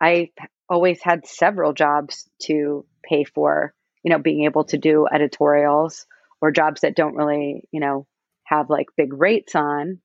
[0.00, 0.30] I
[0.68, 3.74] always had several jobs to pay for,
[4.04, 6.06] you know, being able to do editorials
[6.40, 8.06] or jobs that don't really, you know,
[8.44, 9.98] have like big rates on.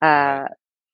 [0.00, 0.44] Uh,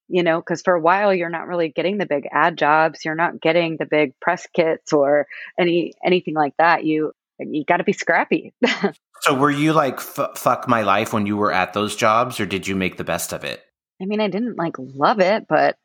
[0.08, 3.14] you know, because for a while you're not really getting the big ad jobs, you're
[3.14, 5.26] not getting the big press kits or
[5.60, 6.86] any anything like that.
[6.86, 8.54] You you got to be scrappy.
[9.20, 12.46] so were you like f- fuck my life when you were at those jobs or
[12.46, 13.62] did you make the best of it?
[14.00, 15.76] I mean, I didn't like love it, but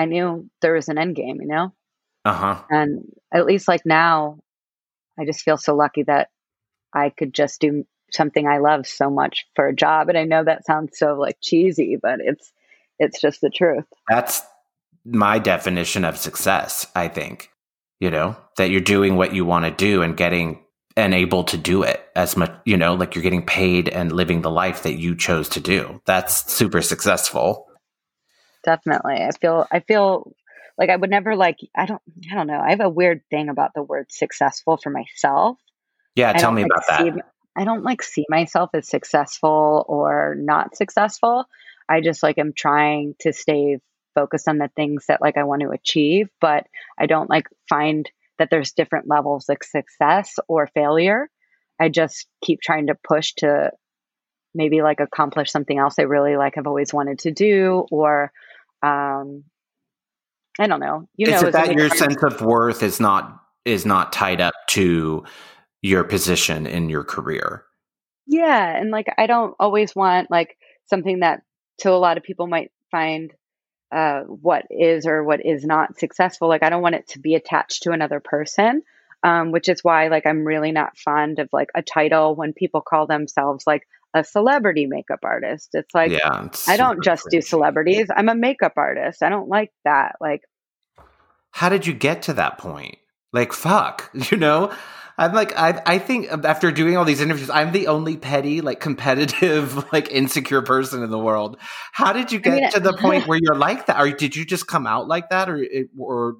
[0.00, 1.72] I knew there was an end game, you know?
[2.24, 2.62] Uh-huh.
[2.70, 4.38] And at least like now
[5.18, 6.28] I just feel so lucky that
[6.92, 10.08] I could just do something I love so much for a job.
[10.08, 12.52] And I know that sounds so like cheesy, but it's
[12.98, 13.86] it's just the truth.
[14.08, 14.42] That's
[15.04, 17.50] my definition of success, I think.
[18.00, 20.64] You know, that you're doing what you want to do and getting
[20.96, 24.40] and able to do it as much, you know, like you're getting paid and living
[24.40, 26.00] the life that you chose to do.
[26.06, 27.69] That's super successful.
[28.64, 29.16] Definitely.
[29.16, 30.32] I feel, I feel
[30.78, 32.60] like I would never like, I don't, I don't know.
[32.60, 35.58] I have a weird thing about the word successful for myself.
[36.14, 36.32] Yeah.
[36.34, 37.30] Tell me like about see, that.
[37.56, 41.46] I don't like see myself as successful or not successful.
[41.88, 43.78] I just like am trying to stay
[44.14, 46.66] focused on the things that like I want to achieve, but
[46.98, 51.28] I don't like find that there's different levels of success or failure.
[51.78, 53.70] I just keep trying to push to
[54.54, 58.32] maybe like accomplish something else I really like have always wanted to do or
[58.82, 59.44] um
[60.58, 61.08] I don't know.
[61.16, 64.54] You is know, it that your sense of worth is not is not tied up
[64.70, 65.24] to
[65.82, 67.64] your position in your career?
[68.26, 70.56] Yeah, and like I don't always want like
[70.86, 71.42] something that
[71.78, 73.32] to a lot of people might find
[73.90, 76.48] uh, what is or what is not successful.
[76.48, 78.82] Like I don't want it to be attached to another person,
[79.22, 82.82] um, which is why like I'm really not fond of like a title when people
[82.82, 85.70] call themselves like a celebrity makeup artist.
[85.72, 87.38] It's like yeah, it's I don't just crazy.
[87.38, 88.08] do celebrities.
[88.14, 89.22] I'm a makeup artist.
[89.22, 90.16] I don't like that.
[90.20, 90.42] Like,
[91.50, 92.96] how did you get to that point?
[93.32, 94.72] Like, fuck, you know.
[95.18, 98.80] I'm like, I, I think after doing all these interviews, I'm the only petty, like
[98.80, 101.58] competitive, like insecure person in the world.
[101.92, 104.00] How did you get I mean, to the point where you're like that?
[104.00, 105.50] Or did you just come out like that?
[105.50, 105.62] Or,
[105.98, 106.36] or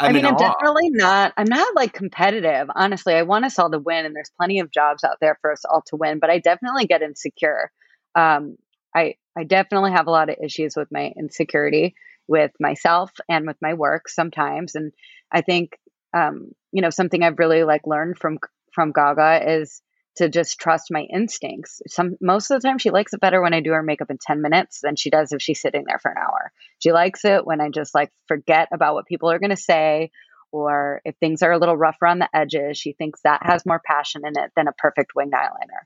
[0.00, 1.32] I'm i mean, I'm definitely not.
[1.36, 2.68] I'm not like competitive.
[2.74, 5.52] Honestly, I want us all to win, and there's plenty of jobs out there for
[5.52, 6.20] us all to win.
[6.20, 7.72] But I definitely get insecure.
[8.14, 8.56] Um,
[8.94, 11.94] I I definitely have a lot of issues with my insecurity
[12.28, 14.92] with myself and with my work sometimes, and
[15.32, 15.76] I think
[16.16, 18.38] um, you know something I've really like learned from
[18.72, 19.82] from Gaga is
[20.18, 21.80] to just trust my instincts.
[21.88, 24.18] Some most of the time she likes it better when I do her makeup in
[24.20, 26.52] 10 minutes than she does if she's sitting there for an hour.
[26.78, 30.10] She likes it when I just like forget about what people are going to say
[30.50, 33.80] or if things are a little rough around the edges, she thinks that has more
[33.84, 35.84] passion in it than a perfect winged eyeliner.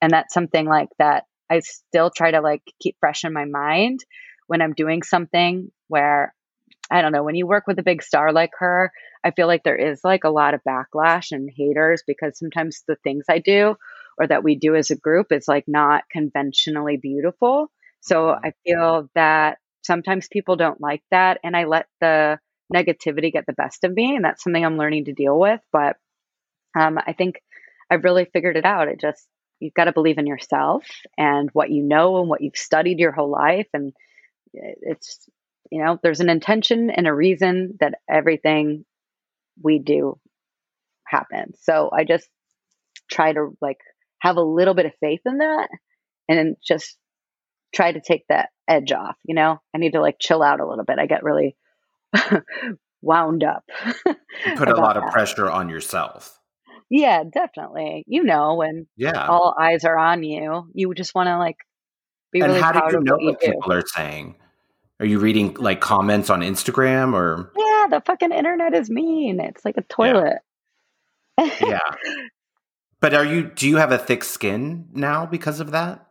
[0.00, 4.00] And that's something like that I still try to like keep fresh in my mind
[4.46, 6.34] when I'm doing something where
[6.90, 8.92] I don't know, when you work with a big star like her,
[9.24, 12.96] I feel like there is like a lot of backlash and haters because sometimes the
[12.96, 13.76] things I do
[14.18, 17.70] or that we do as a group is like not conventionally beautiful.
[18.00, 18.46] So mm-hmm.
[18.46, 22.38] I feel that sometimes people don't like that and I let the
[22.74, 25.96] negativity get the best of me and that's something I'm learning to deal with, but
[26.78, 27.40] um, I think
[27.90, 28.88] I've really figured it out.
[28.88, 29.26] It just
[29.60, 30.84] you've got to believe in yourself
[31.16, 33.92] and what you know and what you've studied your whole life and
[34.52, 35.28] it's
[35.74, 38.84] you know there's an intention and a reason that everything
[39.60, 40.18] we do
[41.04, 42.28] happens so i just
[43.10, 43.78] try to like
[44.20, 45.68] have a little bit of faith in that
[46.28, 46.96] and just
[47.74, 50.66] try to take that edge off you know i need to like chill out a
[50.66, 51.56] little bit i get really
[53.02, 53.64] wound up
[54.06, 55.12] you put a lot of that.
[55.12, 56.38] pressure on yourself
[56.90, 58.04] yeah, definitely.
[58.06, 61.56] You know, when yeah, all eyes are on you, you just want to like
[62.30, 64.36] be and really how proud do you know what, what people are saying?
[65.00, 67.52] Are you reading like comments on Instagram or?
[67.56, 69.40] Yeah, the fucking internet is mean.
[69.40, 70.38] It's like a toilet.
[71.38, 71.50] Yeah.
[71.60, 71.80] yeah.
[73.00, 73.42] But are you?
[73.44, 76.06] Do you have a thick skin now because of that?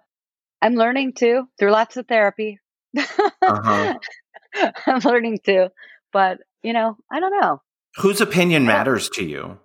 [0.61, 2.59] I'm learning to through lots of therapy.
[2.97, 3.97] uh-huh.
[4.85, 5.71] I'm learning to,
[6.11, 7.61] but you know, I don't know.
[7.97, 9.59] Whose opinion matters to you?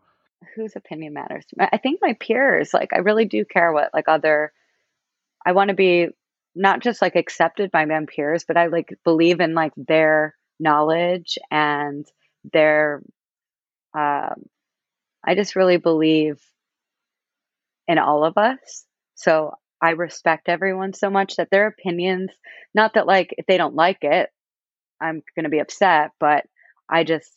[0.54, 4.52] whose opinion matters i think my peers like i really do care what like other
[5.46, 6.08] i want to be
[6.58, 11.38] not just like accepted by my peers but i like believe in like their knowledge
[11.50, 12.06] and
[12.52, 13.02] their
[13.96, 14.42] um
[15.24, 16.40] i just really believe
[17.86, 18.84] in all of us
[19.14, 22.30] so i respect everyone so much that their opinions
[22.74, 24.28] not that like if they don't like it
[25.00, 26.44] i'm going to be upset but
[26.88, 27.30] i just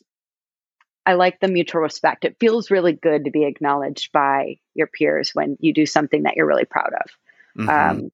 [1.06, 2.26] I like the mutual respect.
[2.26, 6.36] It feels really good to be acknowledged by your peers when you do something that
[6.36, 7.12] you're really proud of.
[7.58, 7.70] Mm-hmm.
[7.70, 8.12] Um,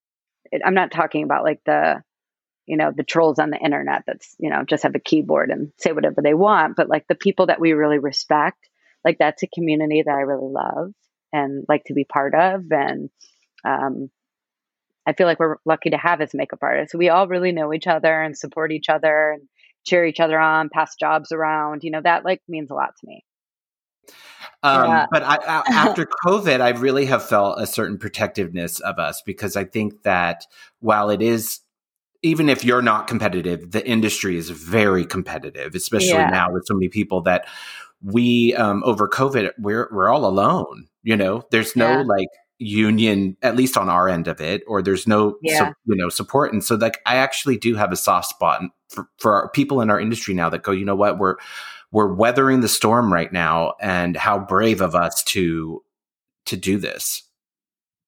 [0.52, 2.02] it, I'm not talking about like the,
[2.66, 5.72] you know, the trolls on the internet that's, you know, just have a keyboard and
[5.78, 8.58] say whatever they want, but like the people that we really respect,
[9.06, 10.91] like that's a community that I really love
[11.32, 12.64] and like to be part of.
[12.72, 13.10] And
[13.66, 14.10] um,
[15.06, 16.93] I feel like we're lucky to have as makeup artists.
[16.93, 19.43] We all really know each other and support each other and
[19.86, 21.84] cheer each other on, pass jobs around.
[21.84, 23.24] You know, that like means a lot to me.
[24.64, 25.05] Um, yeah.
[25.12, 29.55] But I, I, after COVID, I really have felt a certain protectiveness of us because
[29.55, 30.45] I think that
[30.80, 31.60] while it is,
[32.24, 36.30] even if you're not competitive, the industry is very competitive, especially yeah.
[36.30, 37.47] now with so many people that
[38.01, 40.88] we um, over COVID, we're we're all alone.
[41.03, 42.03] You know, there's no yeah.
[42.03, 42.28] like
[42.60, 45.72] union at least on our end of it or there's no yeah.
[45.86, 46.53] you know support.
[46.53, 49.99] And so like i actually do have a soft spot for, for people in our
[49.99, 51.18] industry now that go you know what?
[51.18, 51.36] We're
[51.91, 55.84] we're weathering the storm right now and how brave of us to
[56.47, 57.24] to do this.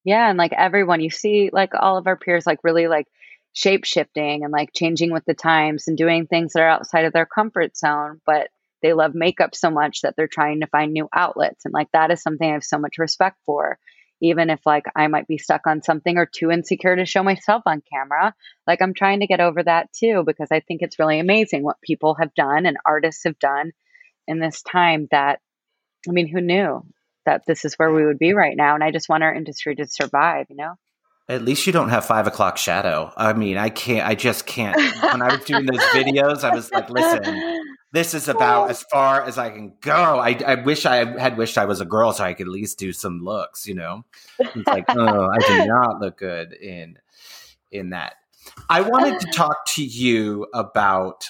[0.03, 3.07] Yeah and like everyone you see like all of our peers like really like
[3.53, 7.13] shape shifting and like changing with the times and doing things that are outside of
[7.13, 8.49] their comfort zone but
[8.81, 12.11] they love makeup so much that they're trying to find new outlets and like that
[12.11, 13.79] is something i have so much respect for
[14.21, 17.63] even if like I might be stuck on something or too insecure to show myself
[17.65, 18.33] on camera.
[18.67, 21.81] Like I'm trying to get over that too because I think it's really amazing what
[21.81, 23.71] people have done and artists have done
[24.27, 25.39] in this time that
[26.07, 26.83] I mean, who knew
[27.25, 28.75] that this is where we would be right now?
[28.75, 30.75] And I just want our industry to survive, you know?
[31.27, 33.11] At least you don't have five o'clock shadow.
[33.15, 34.75] I mean, I can't, I just can't.
[34.75, 37.23] When I was doing those videos, I was like, listen,
[37.91, 40.19] this is about as far as I can go.
[40.19, 42.77] I, I wish I had wished I was a girl so I could at least
[42.77, 44.05] do some looks, you know?
[44.37, 46.97] It's like, oh, I do not look good in
[47.71, 48.15] in that.
[48.69, 51.25] I wanted to talk to you about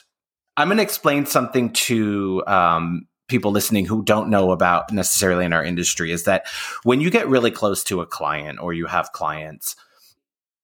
[0.57, 5.53] I'm going to explain something to um, people listening who don't know about necessarily in
[5.53, 6.47] our industry is that
[6.83, 9.77] when you get really close to a client or you have clients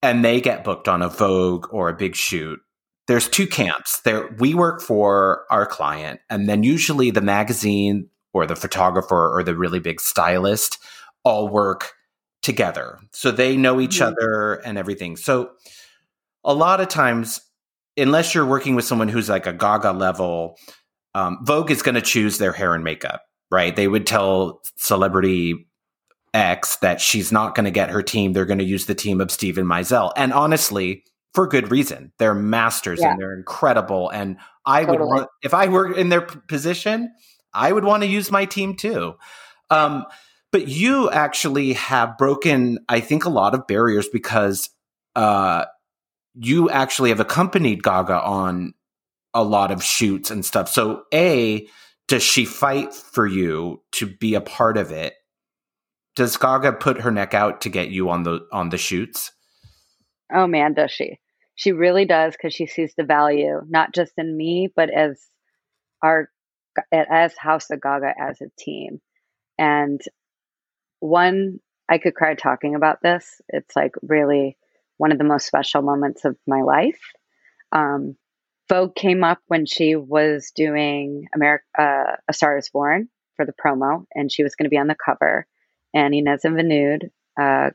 [0.01, 2.59] and they get booked on a Vogue or a big shoot,
[3.07, 4.01] there's two camps.
[4.01, 9.43] There we work for our client, and then usually the magazine or the photographer or
[9.43, 10.77] the really big stylist
[11.23, 11.93] all work
[12.41, 12.99] together.
[13.11, 14.13] So they know each mm-hmm.
[14.13, 15.17] other and everything.
[15.17, 15.51] So
[16.43, 17.41] a lot of times,
[17.97, 20.57] unless you're working with someone who's like a Gaga level,
[21.15, 23.75] um, Vogue is going to choose their hair and makeup, right?
[23.75, 25.67] They would tell celebrity
[26.33, 28.33] X that she's not going to get her team.
[28.33, 30.11] They're going to use the team of Steven Meisel.
[30.17, 31.03] And honestly,
[31.35, 32.11] for good reason.
[32.17, 33.11] They're masters yeah.
[33.11, 34.09] and they're incredible.
[34.09, 34.97] And I totally.
[34.97, 37.13] would want, if I were in their position,
[37.53, 39.15] I would want to use my team too.
[39.69, 40.05] Um,
[40.51, 44.69] but you actually have broken, I think, a lot of barriers because
[45.15, 45.65] uh,
[46.33, 48.73] you actually have accompanied Gaga on
[49.33, 50.69] a lot of shoots and stuff.
[50.69, 51.67] So, A,
[52.07, 55.13] does she fight for you to be a part of it?
[56.15, 59.31] Does Gaga put her neck out to get you on the on the shoots?
[60.33, 61.19] Oh man, does she?
[61.55, 65.25] She really does because she sees the value not just in me, but as
[66.03, 66.29] our
[66.91, 68.99] as Haus of Gaga as a team.
[69.57, 70.01] And
[70.99, 73.41] one, I could cry talking about this.
[73.49, 74.57] It's like really
[74.97, 76.99] one of the most special moments of my life.
[77.71, 78.15] Um,
[78.69, 83.53] Vogue came up when she was doing America, uh, A Star Is Born for the
[83.53, 85.45] promo, and she was going to be on the cover.
[85.93, 87.69] And Inez and Vinoodh uh,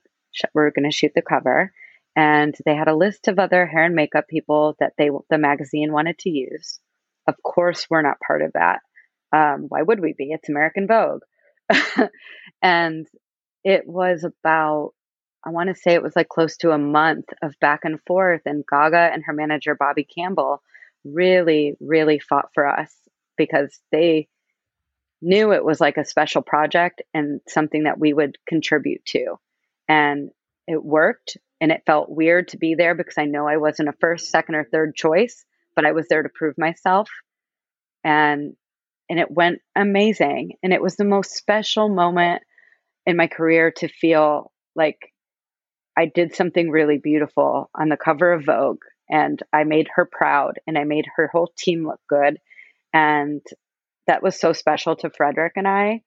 [0.52, 1.72] were going to shoot the cover,
[2.16, 5.92] and they had a list of other hair and makeup people that they the magazine
[5.92, 6.80] wanted to use.
[7.26, 8.80] Of course, we're not part of that.
[9.32, 10.30] Um, why would we be?
[10.32, 11.22] It's American Vogue.
[12.62, 13.06] and
[13.62, 14.92] it was about,
[15.44, 18.42] I want to say it was like close to a month of back and forth.
[18.46, 20.62] And Gaga and her manager, Bobby Campbell,
[21.04, 22.92] really, really fought for us
[23.36, 24.28] because they
[25.22, 29.36] knew it was like a special project and something that we would contribute to.
[29.88, 30.30] And
[30.66, 31.36] it worked.
[31.60, 34.54] And it felt weird to be there because I know I wasn't a first, second,
[34.54, 35.44] or third choice,
[35.76, 37.08] but I was there to prove myself.
[38.02, 38.54] And
[39.08, 40.52] and it went amazing.
[40.62, 42.42] And it was the most special moment
[43.06, 44.98] in my career to feel like
[45.98, 50.60] I did something really beautiful on the cover of Vogue and I made her proud
[50.66, 52.38] and I made her whole team look good.
[52.94, 53.42] And
[54.06, 56.02] that was so special to Frederic and I.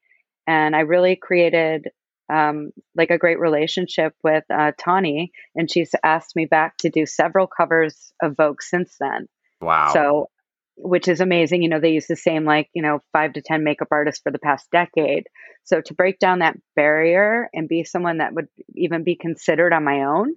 [0.48, 1.90] And I really created
[2.32, 7.06] um, like a great relationship with uh, Tawny, and she's asked me back to do
[7.06, 9.28] several covers of Vogue since then.
[9.62, 9.92] Wow!
[9.94, 10.30] So
[10.78, 11.62] which is amazing.
[11.62, 14.32] You know, they use the same like, you know, five to 10 makeup artists for
[14.32, 15.28] the past decade.
[15.64, 19.84] So to break down that barrier and be someone that would even be considered on
[19.84, 20.36] my own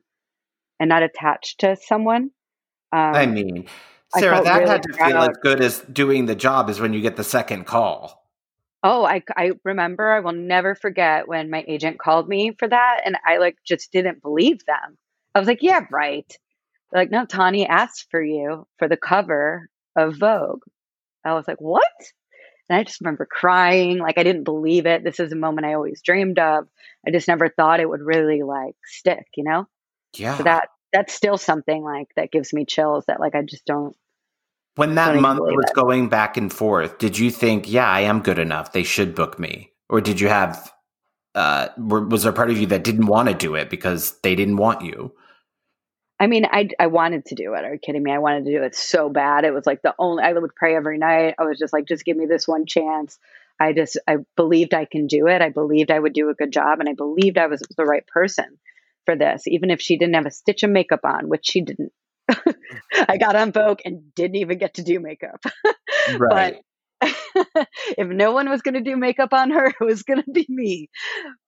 [0.78, 2.30] and not attached to someone.
[2.92, 3.66] Um, I mean,
[4.16, 5.08] Sarah, I that really had to proud.
[5.08, 8.25] feel as good as doing the job is when you get the second call.
[8.82, 10.08] Oh, I, I remember.
[10.10, 13.00] I will never forget when my agent called me for that.
[13.04, 14.96] And I like just didn't believe them.
[15.34, 16.26] I was like, yeah, right.
[16.90, 20.62] They're like, no, Tawny asked for you for the cover of Vogue.
[21.24, 21.84] I was like, what?
[22.68, 25.04] And I just remember crying, like I didn't believe it.
[25.04, 26.66] This is a moment I always dreamed of.
[27.06, 29.66] I just never thought it would really like stick, you know?
[30.16, 30.36] Yeah.
[30.36, 33.96] So that that's still something like that gives me chills that like I just don't
[34.76, 38.38] when that month was going back and forth, did you think, yeah, I am good
[38.38, 38.72] enough.
[38.72, 39.72] They should book me?
[39.88, 40.72] Or did you have
[41.34, 44.56] uh was there part of you that didn't want to do it because they didn't
[44.56, 45.12] want you?
[46.18, 47.64] I mean, I, I wanted to do it.
[47.64, 48.10] Are you kidding me?
[48.10, 49.44] I wanted to do it so bad.
[49.44, 51.34] It was like the only, I would pray every night.
[51.38, 53.18] I was just like, just give me this one chance.
[53.60, 55.42] I just, I believed I can do it.
[55.42, 56.80] I believed I would do a good job.
[56.80, 58.58] And I believed I was the right person
[59.04, 61.92] for this, even if she didn't have a stitch of makeup on, which she didn't.
[63.08, 65.44] I got on Vogue and didn't even get to do makeup.
[66.18, 66.56] right.
[67.00, 67.08] But
[67.98, 70.46] if no one was going to do makeup on her, it was going to be
[70.48, 70.88] me.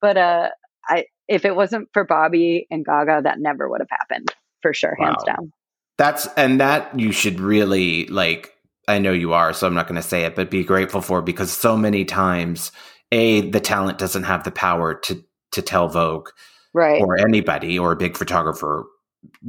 [0.00, 0.48] But uh,
[0.88, 4.96] I, if it wasn't for Bobby and Gaga, that never would have happened for sure,
[4.98, 5.06] wow.
[5.06, 5.52] hands down.
[5.96, 8.54] That's and that you should really like.
[8.86, 11.20] I know you are, so I'm not going to say it, but be grateful for
[11.20, 12.72] because so many times,
[13.12, 15.22] a the talent doesn't have the power to
[15.52, 16.28] to tell Vogue,
[16.72, 18.86] right, or anybody or a big photographer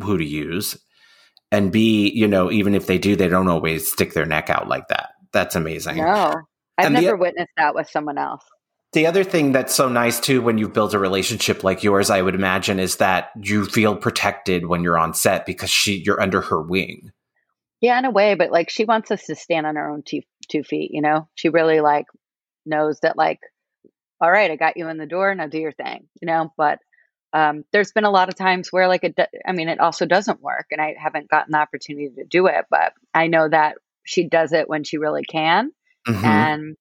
[0.01, 0.77] who to use,
[1.51, 4.67] and b you know even if they do, they don't always stick their neck out
[4.67, 5.11] like that.
[5.31, 5.97] That's amazing.
[5.97, 6.33] No,
[6.77, 8.43] I've and never the, witnessed that with someone else.
[8.93, 12.21] The other thing that's so nice too when you've built a relationship like yours, I
[12.21, 16.41] would imagine, is that you feel protected when you're on set because she you're under
[16.41, 17.11] her wing.
[17.81, 20.21] Yeah, in a way, but like she wants us to stand on our own two
[20.49, 21.29] two feet, you know?
[21.35, 22.07] She really like
[22.65, 23.39] knows that like,
[24.19, 26.51] all right, I got you in the door, now do your thing, you know?
[26.57, 26.79] But
[27.33, 30.41] um, there's been a lot of times where like it I mean it also doesn't
[30.41, 33.75] work and I haven't gotten the opportunity to do it, but I know that
[34.09, 35.71] she does it when she really can.
[36.07, 36.25] Mm-hmm.
[36.25, 36.77] And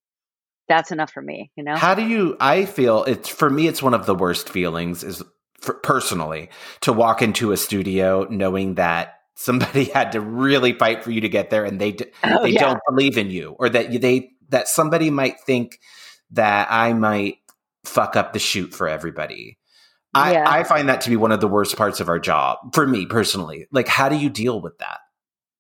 [0.69, 1.77] that's enough for me, you know?
[1.77, 5.23] How do you, I feel it's, for me, it's one of the worst feelings is
[5.61, 6.51] for, personally
[6.83, 11.29] to walk into a studio knowing that somebody had to really fight for you to
[11.29, 12.61] get there and they, oh, they yeah.
[12.61, 15.79] don't believe in you or that they, that somebody might think
[16.31, 17.39] that I might
[17.85, 19.58] fuck up the shoot for everybody.
[20.19, 20.51] I, yeah.
[20.51, 23.07] I find that to be one of the worst parts of our job for me
[23.07, 23.67] personally.
[23.71, 25.01] Like, how do you deal with that?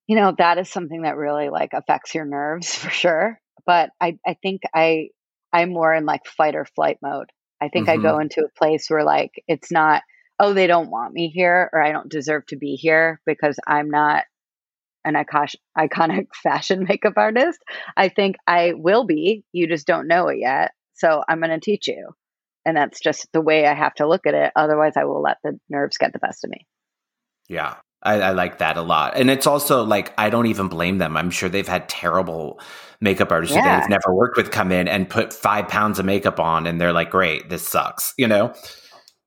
[0.06, 4.18] You know, that is something that really like affects your nerves for sure but I,
[4.26, 5.11] I think I
[5.52, 7.30] I'm more in like fight or flight mode.
[7.61, 8.00] I think mm-hmm.
[8.00, 8.22] I go mm-hmm.
[8.22, 10.02] into a place where like it's not,
[10.40, 13.90] oh, they don't want me here or I don't deserve to be here because I'm
[13.90, 14.24] not
[15.04, 17.59] an iconic fashion makeup artist.
[17.94, 19.44] I think I will be.
[19.52, 20.72] You just don't know it yet.
[20.94, 22.14] So I'm going to teach you.
[22.68, 24.52] And that's just the way I have to look at it.
[24.54, 26.66] Otherwise, I will let the nerves get the best of me.
[27.48, 27.76] Yeah.
[28.02, 29.16] I, I, like that a lot.
[29.16, 31.16] And it's also like, I don't even blame them.
[31.16, 32.60] I'm sure they've had terrible
[33.00, 33.62] makeup artists yeah.
[33.62, 36.78] that they've never worked with come in and put five pounds of makeup on and
[36.78, 38.52] they're like, great, this sucks, you know?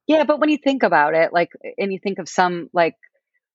[0.05, 0.23] Yeah.
[0.23, 2.93] But when you think about it, like, and you think of some, like,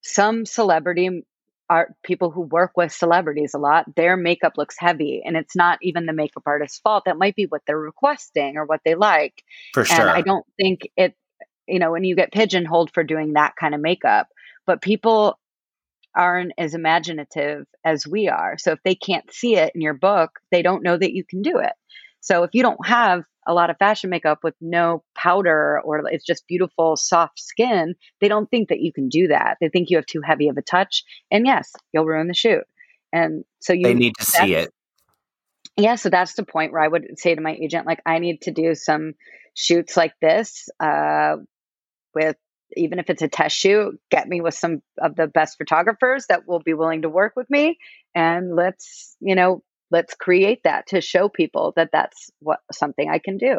[0.03, 1.23] some celebrity
[1.69, 5.79] art people who work with celebrities a lot, their makeup looks heavy and it's not
[5.83, 7.05] even the makeup artist's fault.
[7.07, 9.43] That might be what they're requesting or what they like.
[9.75, 10.01] For sure.
[10.01, 11.15] And I don't think it,
[11.67, 14.29] you know, when you get pigeonholed for doing that kind of makeup,
[14.67, 15.39] but people
[16.15, 18.57] aren't as imaginative as we are.
[18.59, 21.43] So if they can't see it in your book, they don't know that you can
[21.43, 21.73] do it.
[22.21, 26.25] So if you don't have a lot of fashion makeup with no powder or it's
[26.25, 29.57] just beautiful soft skin, they don't think that you can do that.
[29.61, 31.05] They think you have too heavy of a touch.
[31.31, 32.65] And yes, you'll ruin the shoot.
[33.13, 34.71] And so you They need to see it.
[35.77, 38.43] Yeah, so that's the point where I would say to my agent, like, I need
[38.43, 39.13] to do some
[39.55, 41.37] shoots like this uh,
[42.15, 42.37] with
[42.77, 46.49] even if it's a test shoot, get me with some of the best photographers that
[46.49, 47.79] will be willing to work with me.
[48.15, 53.19] And let's, you know, let's create that to show people that that's what something I
[53.19, 53.59] can do.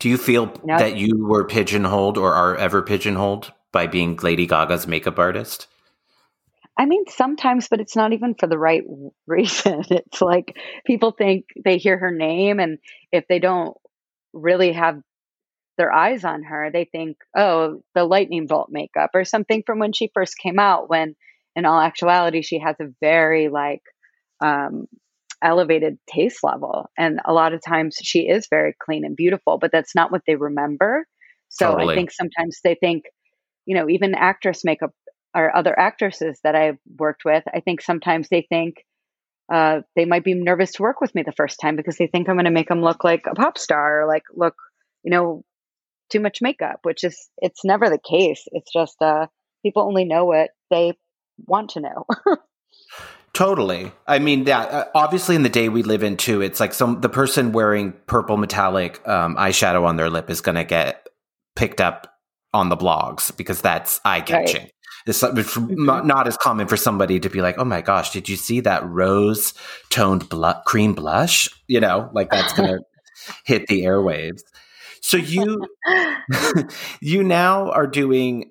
[0.00, 0.78] Do you feel you know?
[0.78, 5.66] that you were pigeonholed or are ever pigeonholed by being Lady Gaga's makeup artist?
[6.78, 8.84] I mean, sometimes, but it's not even for the right
[9.26, 9.82] reason.
[9.90, 10.56] It's like
[10.86, 12.78] people think they hear her name, and
[13.10, 13.76] if they don't
[14.32, 15.00] really have
[15.76, 19.92] their eyes on her, they think, oh, the lightning bolt makeup or something from when
[19.92, 21.16] she first came out, when
[21.56, 23.82] in all actuality, she has a very like
[24.40, 24.86] um,
[25.42, 26.90] elevated taste level.
[26.96, 30.22] And a lot of times she is very clean and beautiful, but that's not what
[30.26, 31.06] they remember.
[31.48, 31.94] So totally.
[31.94, 33.04] I think sometimes they think,
[33.66, 34.92] you know, even actress makeup
[35.34, 38.76] or other actresses that I've worked with, I think sometimes they think,
[39.52, 42.28] uh, they might be nervous to work with me the first time because they think
[42.28, 44.54] I'm going to make them look like a pop star or like look,
[45.02, 45.42] you know,
[46.10, 48.42] too much makeup, which is it's never the case.
[48.52, 49.26] It's just uh,
[49.62, 50.94] people only know what they
[51.46, 52.04] want to know.
[53.38, 53.92] Totally.
[54.04, 54.62] I mean, yeah.
[54.62, 57.92] Uh, obviously, in the day we live in, too, it's like some the person wearing
[58.08, 61.06] purple metallic um, eyeshadow on their lip is going to get
[61.54, 62.12] picked up
[62.52, 64.62] on the blogs because that's eye catching.
[64.62, 64.72] Right.
[65.06, 66.04] It's, mm-hmm.
[66.04, 68.84] not as common for somebody to be like, "Oh my gosh, did you see that
[68.84, 69.54] rose
[69.88, 74.40] toned bl- cream blush?" You know, like that's going to hit the airwaves.
[75.00, 75.64] So you
[77.00, 78.50] you now are doing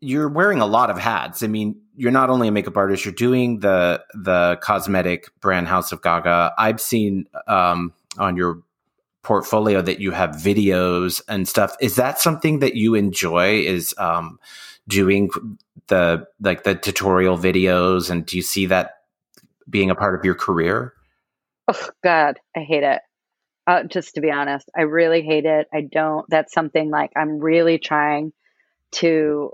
[0.00, 1.42] you're wearing a lot of hats.
[1.42, 5.92] I mean, you're not only a makeup artist, you're doing the the cosmetic brand Haus
[5.92, 6.54] of Gaga.
[6.56, 8.62] I've seen um, on your
[9.22, 11.76] portfolio that you have videos and stuff.
[11.80, 13.60] Is that something that you enjoy?
[13.60, 14.38] Is um,
[14.88, 15.30] doing
[15.88, 19.02] the like the tutorial videos, and do you see that
[19.68, 20.94] being a part of your career?
[21.68, 23.00] Oh God, I hate it.
[23.66, 25.68] Uh, just to be honest, I really hate it.
[25.72, 26.24] I don't.
[26.30, 28.32] That's something like I'm really trying
[28.92, 29.52] to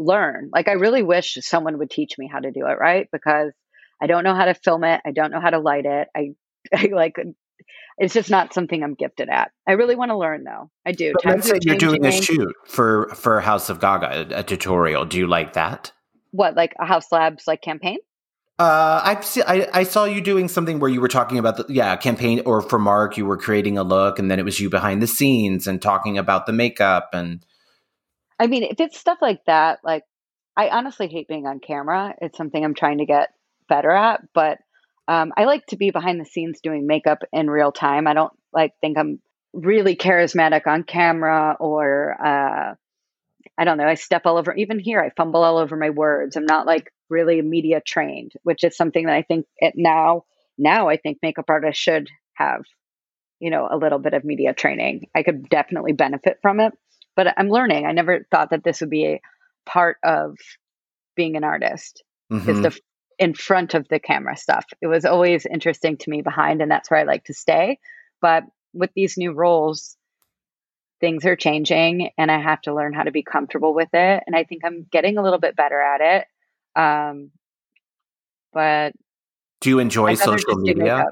[0.00, 0.50] learn.
[0.52, 3.06] Like I really wish someone would teach me how to do it, right?
[3.12, 3.52] Because
[4.02, 5.00] I don't know how to film it.
[5.04, 6.08] I don't know how to light it.
[6.16, 6.30] I,
[6.74, 7.16] I like
[7.98, 9.50] it's just not something I'm gifted at.
[9.68, 10.70] I really want to learn though.
[10.86, 11.12] I do.
[11.22, 15.04] But let's say you're doing a shoot for for Haus of Gaga, a, a, tutorial.
[15.04, 15.92] Do you like that?
[16.30, 17.98] What, like a Haus Labs like campaign?
[18.58, 21.66] Uh, I've see, I, I saw you doing something where you were talking about the
[21.72, 24.68] yeah campaign or for Mark you were creating a look and then it was you
[24.68, 27.44] behind the scenes and talking about the makeup and
[28.40, 30.04] I mean if it's stuff like that like
[30.56, 32.14] I honestly hate being on camera.
[32.20, 33.28] It's something I'm trying to get
[33.68, 34.58] better at but
[35.06, 38.06] um, I like to be behind the scenes doing makeup in real time.
[38.06, 39.20] I don't like think I'm
[39.52, 42.74] really charismatic on camera or uh,
[43.58, 46.36] I don't know I step all over even here I fumble all over my words.
[46.36, 50.24] I'm not like really media trained, which is something that I think it now
[50.56, 52.62] now I think makeup artists should have,
[53.40, 55.08] you know, a little bit of media training.
[55.14, 56.72] I could definitely benefit from it,
[57.16, 57.86] but I'm learning.
[57.86, 59.20] I never thought that this would be a
[59.66, 60.36] part of
[61.16, 62.02] being an artist.
[62.32, 62.50] Mm-hmm.
[62.50, 62.80] Is the
[63.20, 64.64] in front of the camera stuff.
[64.80, 67.78] It was always interesting to me behind, and that's where I like to stay.
[68.22, 69.96] But with these new roles,
[71.00, 74.22] things are changing, and I have to learn how to be comfortable with it.
[74.26, 76.80] And I think I'm getting a little bit better at it.
[76.80, 77.30] Um,
[78.54, 78.94] but
[79.60, 81.04] do you enjoy social media?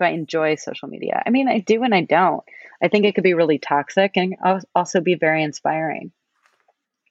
[0.00, 1.22] Do I enjoy social media?
[1.24, 2.42] I mean, I do and I don't.
[2.82, 4.34] I think it could be really toxic and
[4.74, 6.12] also be very inspiring.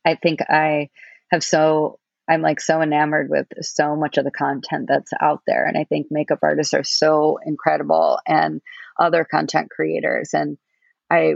[0.04, 0.90] I think I
[1.32, 5.66] have so I'm like so enamored with so much of the content that's out there.
[5.66, 8.62] And I think makeup artists are so incredible and
[9.00, 10.34] other content creators.
[10.34, 10.58] And
[11.10, 11.36] I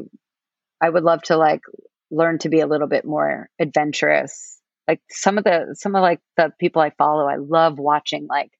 [0.82, 1.62] I would love to like
[2.12, 6.20] learn to be a little bit more adventurous like some of the some of like
[6.38, 8.52] the people I follow, I love watching like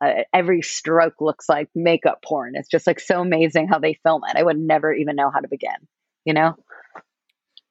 [0.00, 2.54] uh, every stroke looks like makeup porn.
[2.54, 4.36] It's just like so amazing how they film it.
[4.36, 5.76] I would never even know how to begin,
[6.24, 6.56] you know?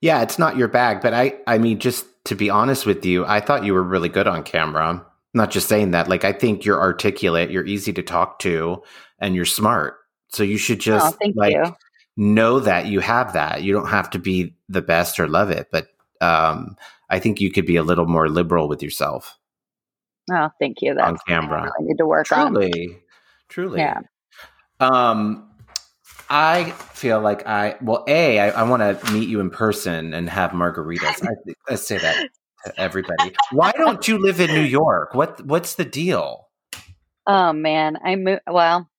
[0.01, 3.25] Yeah, it's not your bag, but I I mean just to be honest with you,
[3.25, 4.87] I thought you were really good on camera.
[4.87, 6.09] I'm not just saying that.
[6.09, 8.83] Like I think you're articulate, you're easy to talk to,
[9.19, 9.95] and you're smart.
[10.29, 11.75] So you should just oh, like you.
[12.17, 13.63] know that you have that.
[13.63, 15.87] You don't have to be the best or love it, but
[16.21, 16.75] um,
[17.09, 19.37] I think you could be a little more liberal with yourself.
[20.31, 20.95] Oh, thank you.
[20.95, 21.63] That's on camera.
[21.63, 22.95] I need to work truly, on.
[23.49, 24.01] Truly, Yeah.
[24.79, 25.49] Um,
[26.29, 30.29] I feel like I well, a I, I want to meet you in person and
[30.29, 31.23] have margaritas.
[31.23, 32.29] I, I say that
[32.65, 33.35] to everybody.
[33.51, 35.13] Why don't you live in New York?
[35.13, 36.47] What what's the deal?
[37.27, 38.41] Oh man, I moved.
[38.47, 38.89] Well,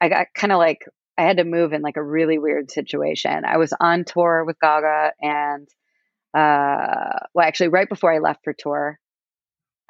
[0.00, 0.78] I got kind of like
[1.18, 3.44] I had to move in like a really weird situation.
[3.44, 5.68] I was on tour with Gaga, and
[6.32, 8.98] uh, well, actually, right before I left for tour,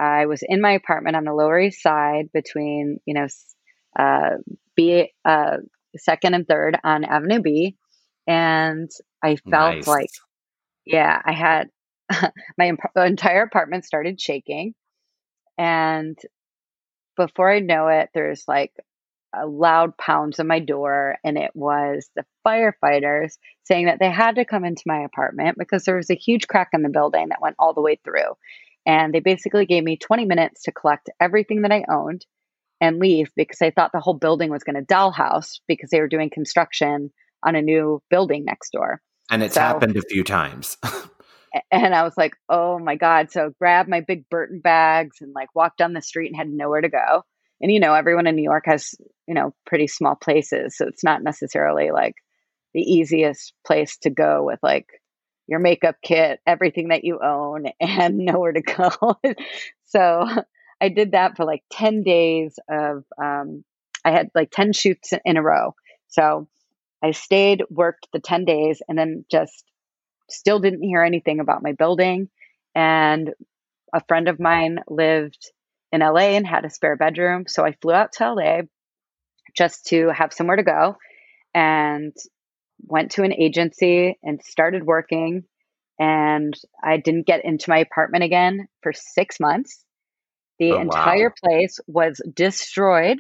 [0.01, 3.27] I was in my apartment on the Lower East Side between you know
[3.99, 4.37] uh,
[4.75, 5.59] B uh,
[5.97, 7.77] second and third on Avenue B,
[8.27, 8.91] and
[9.23, 9.87] I felt Nice.
[9.87, 10.11] like
[10.87, 11.69] yeah, I had
[12.59, 14.75] my imp- entire apartment started shaking,
[15.59, 16.19] and
[17.17, 18.73] before I know it, there's like
[19.35, 23.35] a loud pounds on my door, and it was the firefighters
[23.65, 26.71] saying that they had to come into my apartment because there was a huge crack
[26.73, 28.35] in the building that went all the way through.
[28.87, 32.25] And they basically gave me 20 minutes to collect everything that I owned
[32.81, 36.09] and leave because I thought the whole building was going to dollhouse because they were
[36.09, 37.11] doing construction
[37.45, 39.03] on a new building next door.
[39.31, 40.77] And it's So- happened a few times.
[41.73, 43.33] And I was like, oh my God.
[43.33, 46.81] So grabbed my big Burton bags and like walked down the street and had nowhere
[46.81, 47.25] to go.
[47.61, 48.95] And, you know, everyone in New York has,
[49.27, 50.77] you know, pretty small places.
[50.77, 52.15] So it's not necessarily like
[52.73, 54.87] the easiest place to go with like
[55.51, 59.19] your makeup kit, everything that you own, and nowhere to go.
[59.87, 60.27] so
[60.81, 63.65] I did that for like 10 days of, um,
[64.05, 65.75] I had like 10 shoots in a row.
[66.09, 66.49] So
[67.03, 69.65] I stayed, worked the 10 days, and then just
[70.31, 72.29] still didn't hear anything about my building.
[72.75, 73.35] And
[73.93, 75.51] a friend of mine lived
[75.93, 77.47] in LA and had a spare bedroom.
[77.49, 78.61] So I flew out to LA
[79.57, 80.97] just to have somewhere to go
[81.53, 82.15] and
[82.87, 85.45] went to an agency and started working.
[85.99, 89.85] And I didn't get into my apartment again for six months.
[90.59, 90.83] The Oh, wow.
[90.83, 93.19] entire place was destroyed.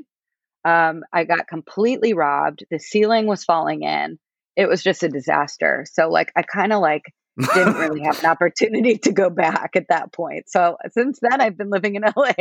[0.64, 2.64] Um, I got completely robbed.
[2.70, 4.18] The ceiling was falling in.
[4.56, 5.86] It was just a disaster.
[5.90, 7.02] So, like, I kind of like
[7.38, 10.48] didn't really have an opportunity to go back at that point.
[10.48, 12.32] So since then, I've been living in LA.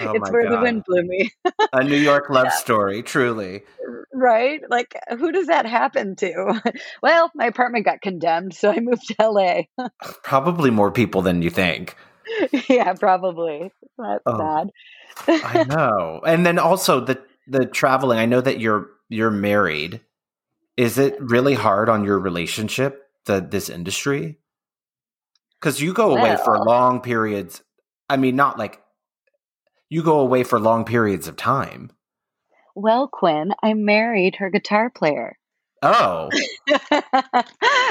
[0.00, 1.30] Oh it's where the wind blew me,
[1.72, 3.62] a New York love story, truly.
[4.12, 4.60] right?
[4.68, 6.60] Like, who does that happen to?
[7.02, 9.62] well, my apartment got condemned, so I moved to LA.
[10.22, 11.96] Probably more people than you think.
[12.68, 13.72] yeah, probably.
[13.98, 14.38] That's Oh.
[14.38, 14.70] sad.
[15.28, 16.20] I know.
[16.26, 18.18] And then also the the traveling.
[18.18, 20.00] I know that you're you're married.
[20.76, 24.38] Is it really hard on your relationship, the this industry?
[25.60, 27.62] Because you go away for long periods.
[28.08, 28.82] I mean, not like
[29.88, 31.90] you go away for long periods of time.
[32.74, 35.38] Well, Quinn, I married her guitar player.
[35.82, 36.30] Oh,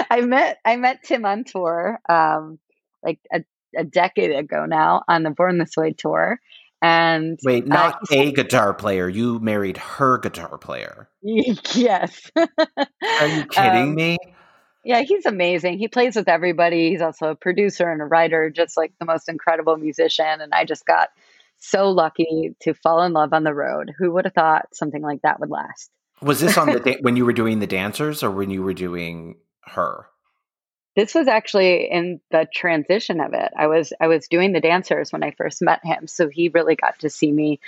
[0.09, 2.57] I met I met Tim on tour, um,
[3.03, 3.43] like a,
[3.77, 6.39] a decade ago now on the Born This Way tour,
[6.81, 9.09] and wait, uh, not he a guitar player.
[9.09, 11.09] You married her guitar player.
[11.21, 12.31] yes.
[12.35, 14.17] Are you kidding Um, me?
[14.83, 15.77] Yeah, he's amazing.
[15.77, 16.89] He plays with everybody.
[16.89, 20.41] He's also a producer and a writer, just like the most incredible musician.
[20.41, 21.09] And I just got
[21.59, 23.91] so lucky to fall in love on the road.
[23.97, 25.91] Who would have thought something like that would last?
[26.21, 28.73] Was this on the da- when you were doing the dancers or when you were
[28.73, 30.07] doing her?
[30.95, 33.53] This was actually in the transition of it.
[33.57, 36.75] I was I was doing the dancers when I first met him, so he really
[36.75, 37.59] got to see me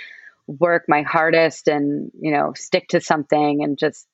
[0.46, 4.06] work my hardest and you know stick to something and just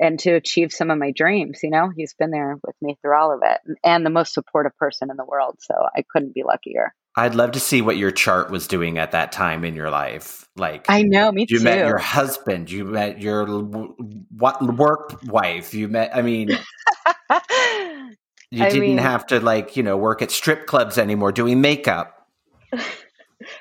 [0.00, 1.60] and to achieve some of my dreams.
[1.62, 4.34] You know, he's been there with me through all of it, and, and the most
[4.34, 5.58] supportive person in the world.
[5.60, 6.94] So I couldn't be luckier.
[7.14, 10.48] I'd love to see what your chart was doing at that time in your life.
[10.56, 11.64] Like I know, me you too.
[11.64, 16.16] met your husband, you met your what work wife, you met.
[16.16, 16.48] I mean,
[18.50, 21.60] you I didn't mean- have to like you know work at strip clubs anymore doing
[21.60, 22.28] makeup.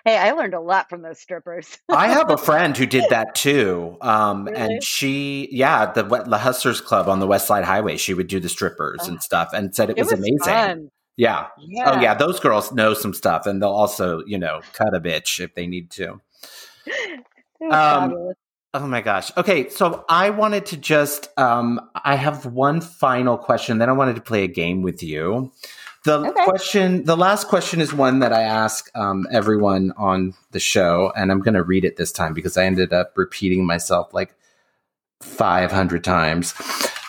[0.06, 1.78] hey, I learned a lot from those strippers.
[1.90, 4.58] I have a friend who did that too, um, Really?
[4.58, 7.98] and she, yeah, the the Hustlers Club on the West Side Highway.
[7.98, 10.38] She would do the strippers and stuff, and said it, it was, amazing.
[10.40, 10.92] fun.
[11.18, 11.48] Yeah.
[11.60, 11.92] Yeah.
[11.92, 15.40] Oh yeah, those girls know some stuff, and they'll also you know cut a bitch
[15.40, 16.22] if they need to.
[17.70, 18.34] Um.
[18.74, 19.32] Oh my gosh.
[19.38, 24.16] Okay, so I wanted to just um I have one final question then I wanted
[24.16, 25.52] to play a game with you.
[26.04, 26.44] The Okay.
[26.46, 31.32] question the last question is one that I ask um everyone on the show and
[31.32, 34.34] I'm going to read it this time because I ended up repeating myself like
[35.22, 36.54] 500 times.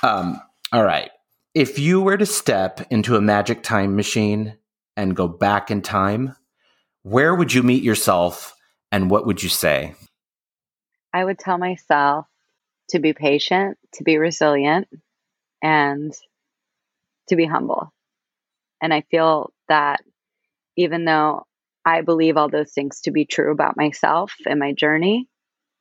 [0.03, 0.41] Um
[0.73, 1.11] all right.
[1.55, 4.57] If you were to step into a magic time machine
[4.97, 6.37] and go back in time,
[7.03, 8.55] where would you meet yourself
[8.91, 9.95] and what would you say?
[11.13, 12.27] I would tell myself
[12.91, 14.89] to be patient, to be resilient,
[15.63, 16.13] and
[17.29, 17.93] to be humble.
[18.83, 20.01] And I feel that
[20.77, 21.47] even though
[21.85, 25.29] I believe all those things to be true about myself and my journey,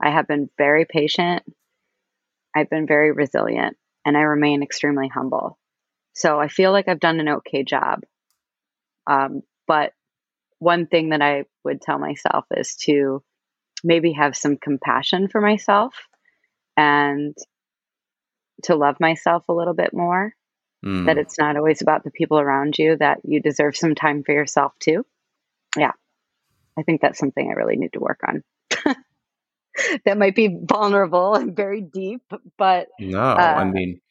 [0.02, 1.44] I have been very patient.
[2.56, 3.76] I've been very resilient
[4.06, 5.58] and I remain extremely humble.
[6.14, 8.02] So I feel like I've done an okay job.
[9.08, 9.94] Um, but
[10.60, 13.24] one thing that I would tell myself is to
[13.84, 15.96] maybe have some compassion for myself
[16.78, 17.36] and
[18.64, 20.34] to love myself a little bit more.
[20.86, 21.06] Mm.
[21.06, 24.34] That it's not always about the people around you, that you deserve some time for
[24.34, 25.06] yourself too.
[25.78, 25.92] Yeah.
[26.78, 28.44] I think that's something I really need to work on.
[30.06, 32.22] that might be vulnerable and very deep,
[32.58, 34.02] but no, uh, I mean,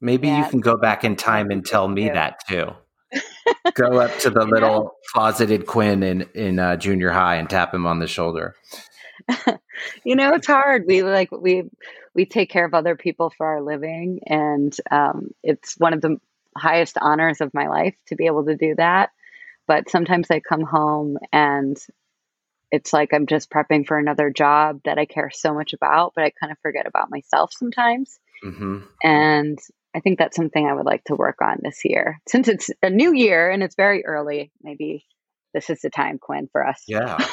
[0.00, 2.70] maybe yeah, you can go back in time and tell me that too.
[3.74, 7.86] go up to the little closeted Quinn in in uh, junior high and tap him
[7.86, 8.54] on the shoulder.
[10.04, 10.84] you know, it's hard.
[10.86, 11.64] We like we
[12.14, 16.18] we take care of other people for our living, and um, it's one of the
[16.56, 19.10] highest honors of my life to be able to do that.
[19.66, 21.76] But sometimes I come home and
[22.70, 26.24] it's like I'm just prepping for another job that I care so much about, but
[26.24, 28.18] I kind of forget about myself sometimes.
[28.44, 28.78] Mm-hmm.
[29.02, 29.58] And
[29.94, 32.20] I think that's something I would like to work on this year.
[32.28, 35.06] Since it's a new year and it's very early, maybe
[35.54, 36.82] this is the time, Quinn, for us.
[36.86, 37.18] Yeah.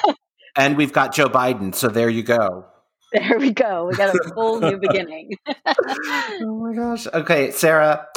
[0.55, 1.73] and we've got Joe Biden.
[1.73, 2.65] So there you go.
[3.13, 3.85] There we go.
[3.85, 5.31] We got a whole new beginning.
[5.67, 7.07] oh my gosh.
[7.07, 8.07] Okay, Sarah.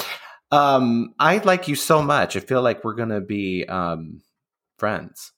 [0.51, 2.37] Um, I like you so much.
[2.37, 4.23] I feel like we're gonna be um
[4.79, 5.33] friends.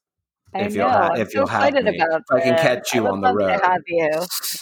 [0.54, 0.84] I if know.
[0.84, 3.60] You'll ha- if so you'll have me, if I can catch you on the road.
[3.62, 4.10] have you.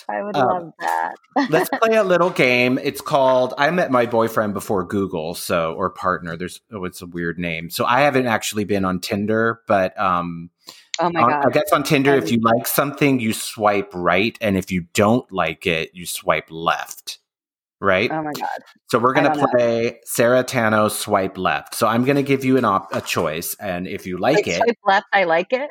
[0.08, 1.14] I would um, love that.
[1.50, 2.78] let's play a little game.
[2.82, 3.54] It's called.
[3.56, 6.36] I met my boyfriend before Google, so or partner.
[6.36, 7.70] There's oh, it's a weird name.
[7.70, 10.50] So I haven't actually been on Tinder, but um,
[11.00, 14.56] oh my god, I guess on Tinder, if you like something, you swipe right, and
[14.56, 17.18] if you don't like it, you swipe left
[17.80, 18.10] right?
[18.10, 18.58] Oh my god!
[18.88, 19.96] So we're gonna play know.
[20.04, 21.74] Sarah Tanno swipe left.
[21.74, 24.56] So I'm gonna give you an op- a choice, and if you like, like it,
[24.56, 25.70] swipe left, I like it.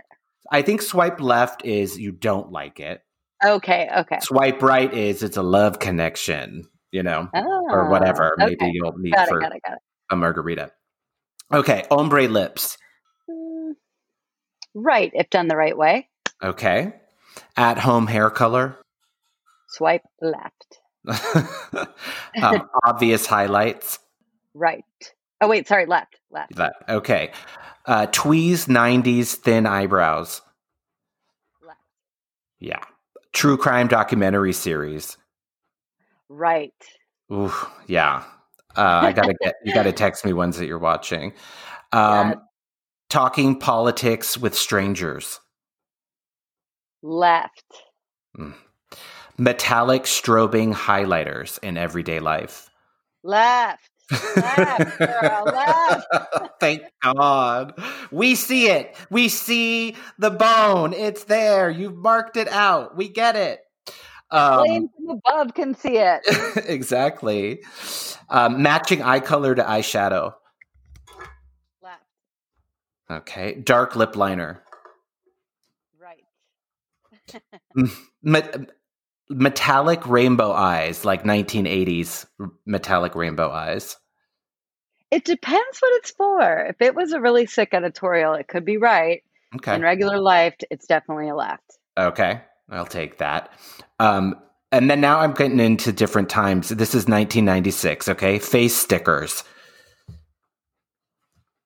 [0.52, 3.02] I think swipe left is you don't like it.
[3.44, 4.20] Okay, okay.
[4.22, 8.34] Swipe right is it's a love connection, you know, oh, or whatever.
[8.34, 8.56] Okay.
[8.60, 9.80] Maybe you'll meet got for it, got it, got it.
[10.12, 10.72] a margarita.
[11.54, 12.78] Okay, ombre lips.
[14.76, 16.10] Right, if done the right way.
[16.44, 16.94] Okay.
[17.56, 18.78] At home hair color.
[19.70, 20.80] Swipe left.
[22.42, 24.00] um, obvious highlights.
[24.54, 24.84] Right.
[25.40, 26.58] Oh wait, sorry, left, left.
[26.58, 26.76] Left.
[26.90, 27.32] Okay.
[27.86, 30.42] Uh, tweeze '90s thin eyebrows.
[31.66, 31.80] Left.
[32.60, 32.84] Yeah.
[33.34, 35.18] True crime documentary series.
[36.28, 36.74] Right.
[37.32, 37.54] Ooh,
[37.88, 38.24] yeah.
[38.76, 39.74] Uh, I gotta get you.
[39.74, 41.34] Gotta text me ones that you're watching.
[41.94, 42.36] Um.
[43.16, 45.40] Talking politics with strangers.
[47.02, 47.64] Left.
[48.38, 48.54] Mm
[49.38, 52.70] metallic strobing highlighters in everyday life?
[53.24, 53.90] Left.
[54.36, 56.08] Left, girl, left.
[56.60, 57.74] Thank God.
[58.12, 58.96] We see it.
[59.10, 60.94] We see the bone.
[60.94, 61.72] It's there.
[61.72, 62.96] You've marked it out.
[62.96, 63.62] We get it.
[64.30, 66.22] Um, from above can see it.
[66.68, 67.64] exactly.
[68.30, 70.34] Um, matching eye color to eyeshadow.
[73.10, 73.56] Okay.
[73.56, 74.64] Dark lip liner.
[76.00, 76.24] Right
[79.30, 82.26] metallic rainbow eyes, like 1980s
[82.66, 83.98] metallic rainbow eyes?
[85.12, 86.66] It depends what it's for.
[86.66, 89.24] If it was a really sick editorial, it could be right.
[89.56, 89.76] Okay.
[89.76, 91.78] In regular life, it's definitely a left.
[91.98, 92.42] Okay.
[92.70, 93.52] I'll take that.
[94.00, 94.36] Um,
[94.72, 96.70] and then now I'm getting into different times.
[96.70, 98.10] This is 1996.
[98.10, 98.40] Okay.
[98.40, 99.44] Face stickers.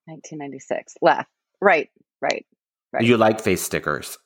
[0.10, 0.96] 1996.
[1.02, 1.30] Left.
[1.62, 1.90] Right.
[2.22, 2.46] Right.
[2.92, 3.04] Right.
[3.04, 4.18] You like face stickers?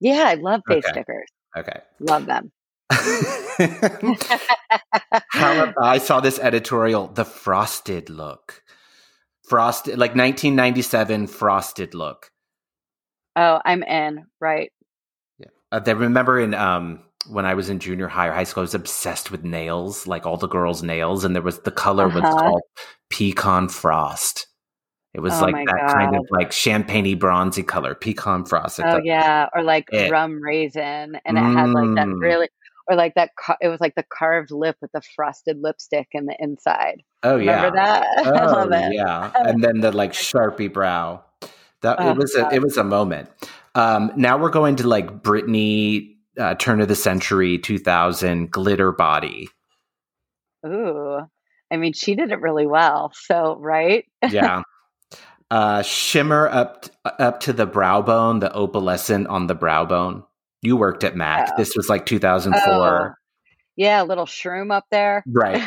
[0.00, 0.92] Yeah, I love face okay.
[0.92, 1.28] stickers.
[1.56, 1.80] Okay.
[2.00, 2.52] Love them.
[5.30, 8.62] How I saw this editorial, the frosted look.
[9.48, 12.30] Frosted like 1997 frosted look.
[13.36, 14.70] Oh, I'm in, right.
[15.38, 15.48] Yeah.
[15.70, 18.64] Uh, they remember in um when I was in junior high or high school, I
[18.64, 22.20] was obsessed with nails, like all the girls' nails, and there was the color uh-huh.
[22.20, 22.62] was called
[23.10, 24.46] pecan frost.
[25.14, 25.92] It was oh like that God.
[25.92, 28.80] kind of like champagne bronzy color, pecan frost.
[28.82, 30.10] Oh yeah, or like it.
[30.10, 31.54] rum raisin, and it mm.
[31.54, 32.20] had like that mm.
[32.20, 32.48] really
[32.88, 33.30] or like that
[33.60, 37.76] it was like the carved lip with the frosted lipstick in the inside oh Remember
[37.76, 41.22] yeah that oh, i love it yeah and then the like sharpie brow
[41.82, 43.28] that oh, it was a, it was a moment
[43.74, 49.48] um now we're going to like britney uh, turn of the century 2000 glitter body
[50.66, 51.18] ooh
[51.70, 54.62] i mean she did it really well so right yeah
[55.52, 60.24] Uh, shimmer up t- up to the brow bone, the opalescent on the brow bone.
[60.62, 61.50] You worked at MAC.
[61.52, 61.54] Oh.
[61.58, 62.64] This was like 2004.
[62.72, 63.14] Oh,
[63.76, 65.22] yeah, a little shroom up there.
[65.26, 65.62] Right.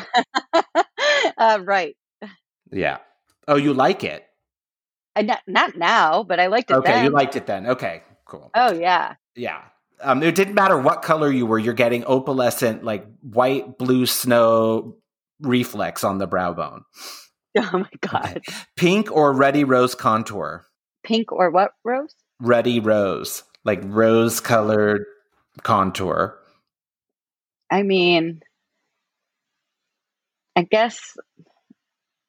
[1.38, 1.96] uh, right.
[2.72, 2.98] Yeah.
[3.48, 4.26] Oh, you like it?
[5.16, 7.04] I, not, not now, but I liked it Okay, then.
[7.06, 7.68] you liked it then.
[7.68, 8.50] Okay, cool.
[8.56, 9.14] oh yeah.
[9.36, 9.62] Yeah.
[10.02, 11.60] Um, it didn't matter what color you were.
[11.60, 14.98] You're getting opalescent, like white, blue snow
[15.42, 16.86] reflex on the brow bone.
[17.74, 18.42] Oh my god.
[18.76, 20.66] Pink or ruddy rose contour.
[21.06, 22.14] Pink or what rose?
[22.42, 25.06] Ruddy rose, like rose colored
[25.64, 26.38] contour.
[27.72, 28.42] I mean,
[30.56, 31.00] I guess,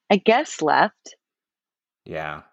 [0.09, 1.15] I guess left.
[2.05, 2.43] Yeah.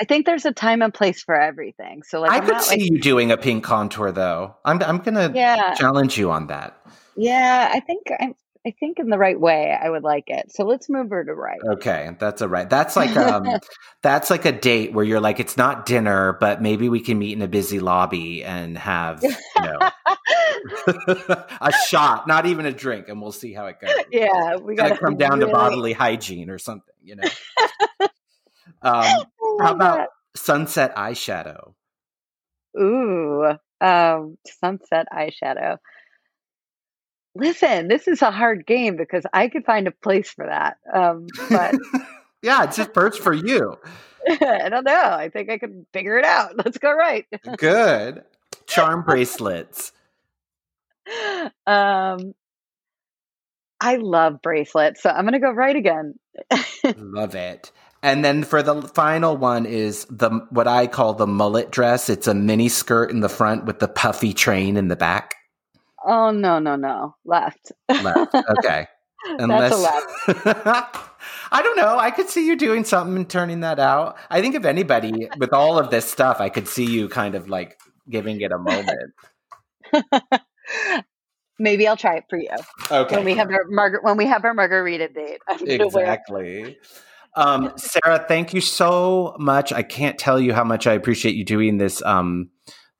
[0.00, 2.02] I think there's a time and place for everything.
[2.02, 4.56] So like, I I'm could see like, you doing a pink contour though.
[4.64, 6.76] I'm I'm gonna yeah, challenge you on that.
[7.16, 7.70] yeah.
[7.72, 8.34] I think I'm.
[8.66, 10.50] I think in the right way, I would like it.
[10.50, 11.60] So let's move her to right.
[11.72, 12.68] Okay, that's a right.
[12.68, 13.44] That's like um
[14.02, 17.34] that's like a date where you're like it's not dinner, but maybe we can meet
[17.34, 19.90] in a busy lobby and have, you know,
[21.60, 23.90] a shot, not even a drink, and we'll see how it goes.
[24.10, 27.28] yeah, we It's gonna got come down to bodily hygiene or something, you know.
[28.80, 29.24] um,
[29.60, 31.74] how about sunset eyeshadow?
[32.80, 33.44] Ooh,
[33.82, 35.76] um, sunset eyeshadow.
[37.34, 40.76] Listen, this is a hard game because I could find a place for that.
[40.92, 41.74] Um, but
[42.42, 43.76] yeah, it's just perks for you.
[44.28, 45.10] I don't know.
[45.10, 46.56] I think I could figure it out.
[46.56, 47.26] Let's go right.
[47.56, 48.22] Good.
[48.66, 49.92] Charm bracelets.
[51.66, 52.34] Um,
[53.80, 56.14] I love bracelets, so I'm gonna go right again.
[56.96, 57.70] Love it.
[58.02, 62.08] And then for the final one is the what I call the mullet dress.
[62.08, 65.34] It's a mini skirt in the front with the puffy train in the back.
[66.04, 67.72] Oh no, no, no, left.
[67.88, 68.34] Left.
[68.58, 68.86] Okay.
[69.38, 70.06] That's a left.
[71.50, 71.98] I don't know.
[71.98, 74.16] I could see you doing something and turning that out.
[74.28, 77.48] I think if anybody with all of this stuff, I could see you kind of
[77.48, 77.78] like
[78.10, 79.14] giving it a moment.
[81.58, 82.50] Maybe I'll try it for you
[82.90, 83.16] Okay.
[83.16, 85.40] when we have our margar- when we have our margarita date.
[85.48, 86.76] I'm gonna wear- exactly.
[87.36, 89.72] Um, Sarah, thank you so much.
[89.72, 92.50] I can't tell you how much I appreciate you doing this um,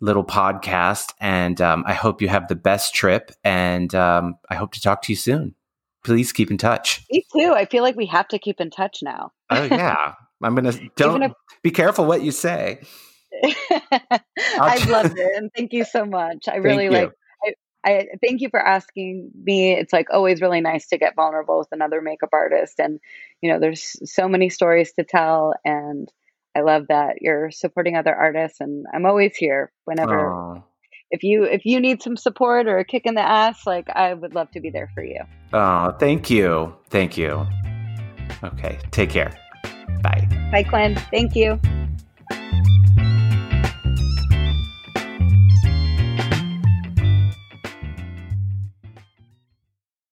[0.05, 3.33] little podcast, and um, I hope you have the best trip.
[3.43, 5.55] And um, I hope to talk to you soon.
[6.05, 7.05] Please keep in touch.
[7.11, 7.55] Me too.
[7.55, 9.33] I feel like we have to keep in touch now.
[9.51, 11.33] Oh yeah, I'm gonna don't if-
[11.63, 12.81] be careful what you say.
[13.43, 16.47] I've loved it, and thank you so much.
[16.49, 17.11] I really like.
[17.87, 19.73] I, I thank you for asking me.
[19.73, 23.01] It's like always really nice to get vulnerable with another makeup artist, and
[23.41, 26.11] you know, there's so many stories to tell, and
[26.57, 30.33] I love that you're supporting other artists, and I'm always here whenever.
[30.33, 30.65] Oh,
[31.11, 34.15] If you if you need some support or a kick in the ass, like I
[34.15, 35.21] would love to be there for you.
[35.53, 37.47] oh, thank you, thank you.
[38.43, 39.33] Okay, take care.
[40.03, 40.29] Bye.
[40.51, 40.97] Bye, Glenn.
[41.11, 41.59] Thank you.